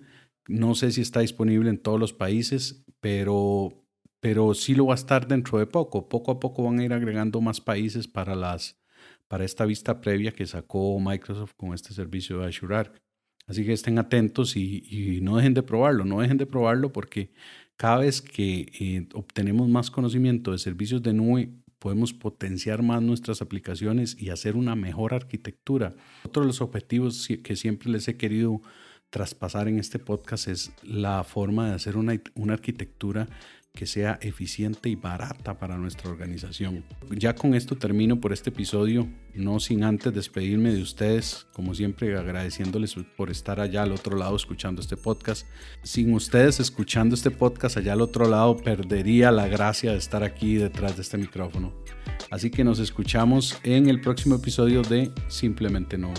No 0.46 0.74
sé 0.74 0.92
si 0.92 1.00
está 1.00 1.20
disponible 1.20 1.70
en 1.70 1.78
todos 1.78 1.98
los 1.98 2.12
países, 2.12 2.85
pero, 3.00 3.83
pero 4.20 4.52
sí 4.52 4.74
lo 4.74 4.85
va 4.88 4.94
a 4.96 4.96
estar 4.96 5.26
dentro 5.26 5.59
de 5.59 5.66
poco. 5.66 6.11
Poco 6.11 6.33
a 6.33 6.38
poco 6.38 6.64
van 6.64 6.80
a 6.80 6.85
ir 6.85 6.92
agregando 6.92 7.40
más 7.40 7.62
países 7.62 8.06
para, 8.06 8.35
las, 8.35 8.78
para 9.26 9.46
esta 9.46 9.64
vista 9.64 10.02
previa 10.02 10.33
que 10.33 10.44
sacó 10.44 11.00
Microsoft 11.00 11.54
con 11.56 11.72
este 11.72 11.94
servicio 11.94 12.40
de 12.40 12.48
Azure 12.48 12.76
Arc. 12.76 13.09
Así 13.50 13.64
que 13.64 13.72
estén 13.72 13.98
atentos 13.98 14.54
y, 14.54 15.18
no 15.22 15.36
dejen 15.36 15.54
de 15.54 15.64
probarlo, 15.64 16.04
no 16.04 16.20
dejen 16.20 16.36
de 16.36 16.46
probarlo 16.46 16.92
porque 16.92 17.32
cada 17.76 17.98
vez 17.98 18.22
que 18.22 18.70
eh, 18.78 19.08
obtenemos 19.12 19.68
más 19.68 19.90
conocimiento 19.90 20.52
de 20.52 20.58
servicios 20.58 21.02
de 21.02 21.14
nube, 21.14 21.50
podemos 21.80 22.12
potenciar 22.12 22.84
más 22.84 23.02
nuestras 23.02 23.42
aplicaciones 23.42 24.16
y 24.16 24.30
hacer 24.30 24.54
una 24.54 24.76
mejor 24.76 25.14
arquitectura. 25.14 25.96
Otro 26.24 26.42
de 26.42 26.46
los 26.46 26.60
objetivos 26.60 27.26
que 27.42 27.56
siempre 27.56 27.90
les 27.90 28.06
he 28.06 28.16
querido 28.16 28.62
traspasar 29.10 29.66
en 29.66 29.80
este 29.80 29.98
podcast 29.98 30.46
es 30.46 30.70
la 30.84 31.24
forma 31.24 31.70
de 31.70 31.74
hacer 31.74 31.96
una, 31.96 32.22
una 32.36 32.52
arquitectura 32.52 33.26
que 33.74 33.87
sea 33.87 34.18
eficiente 34.20 34.88
y 34.88 34.96
barata 34.96 35.59
para 35.59 35.76
nuestra 35.76 36.11
organización. 36.11 36.85
Ya 37.11 37.35
con 37.35 37.54
esto 37.54 37.76
termino 37.76 38.20
por 38.20 38.33
este 38.33 38.50
episodio, 38.50 39.09
no 39.35 39.61
sin 39.61 39.85
antes 39.85 40.12
despedirme 40.12 40.72
de 40.72 40.83
ustedes, 40.83 41.46
como 41.52 41.74
siempre 41.74 42.16
agradeciéndoles 42.16 42.96
por 43.16 43.30
estar 43.30 43.61
allá 43.61 43.83
al 43.83 43.92
otro 43.92 44.16
lado 44.16 44.37
escuchando 44.37 44.80
este 44.80 44.96
podcast. 44.96 45.46
Sin 45.83 46.12
ustedes 46.14 46.61
escuchando 46.61 47.14
este 47.14 47.30
podcast 47.30 47.76
allá 47.76 47.92
al 47.92 48.00
otro 48.00 48.28
lado, 48.28 48.56
perdería 48.56 49.30
la 49.30 49.48
gracia 49.48 49.92
de 49.92 49.98
estar 49.98 50.24
aquí 50.24 50.56
detrás 50.56 50.96
de 50.96 51.02
este 51.02 51.18
micrófono. 51.18 51.72
Así 52.30 52.50
que 52.50 52.64
nos 52.64 52.78
escuchamos 52.78 53.59
en 53.62 53.88
el 53.88 54.00
próximo 54.00 54.37
episodio 54.37 54.83
de 54.83 55.11
Simplemente 55.28 55.96
No. 55.96 56.12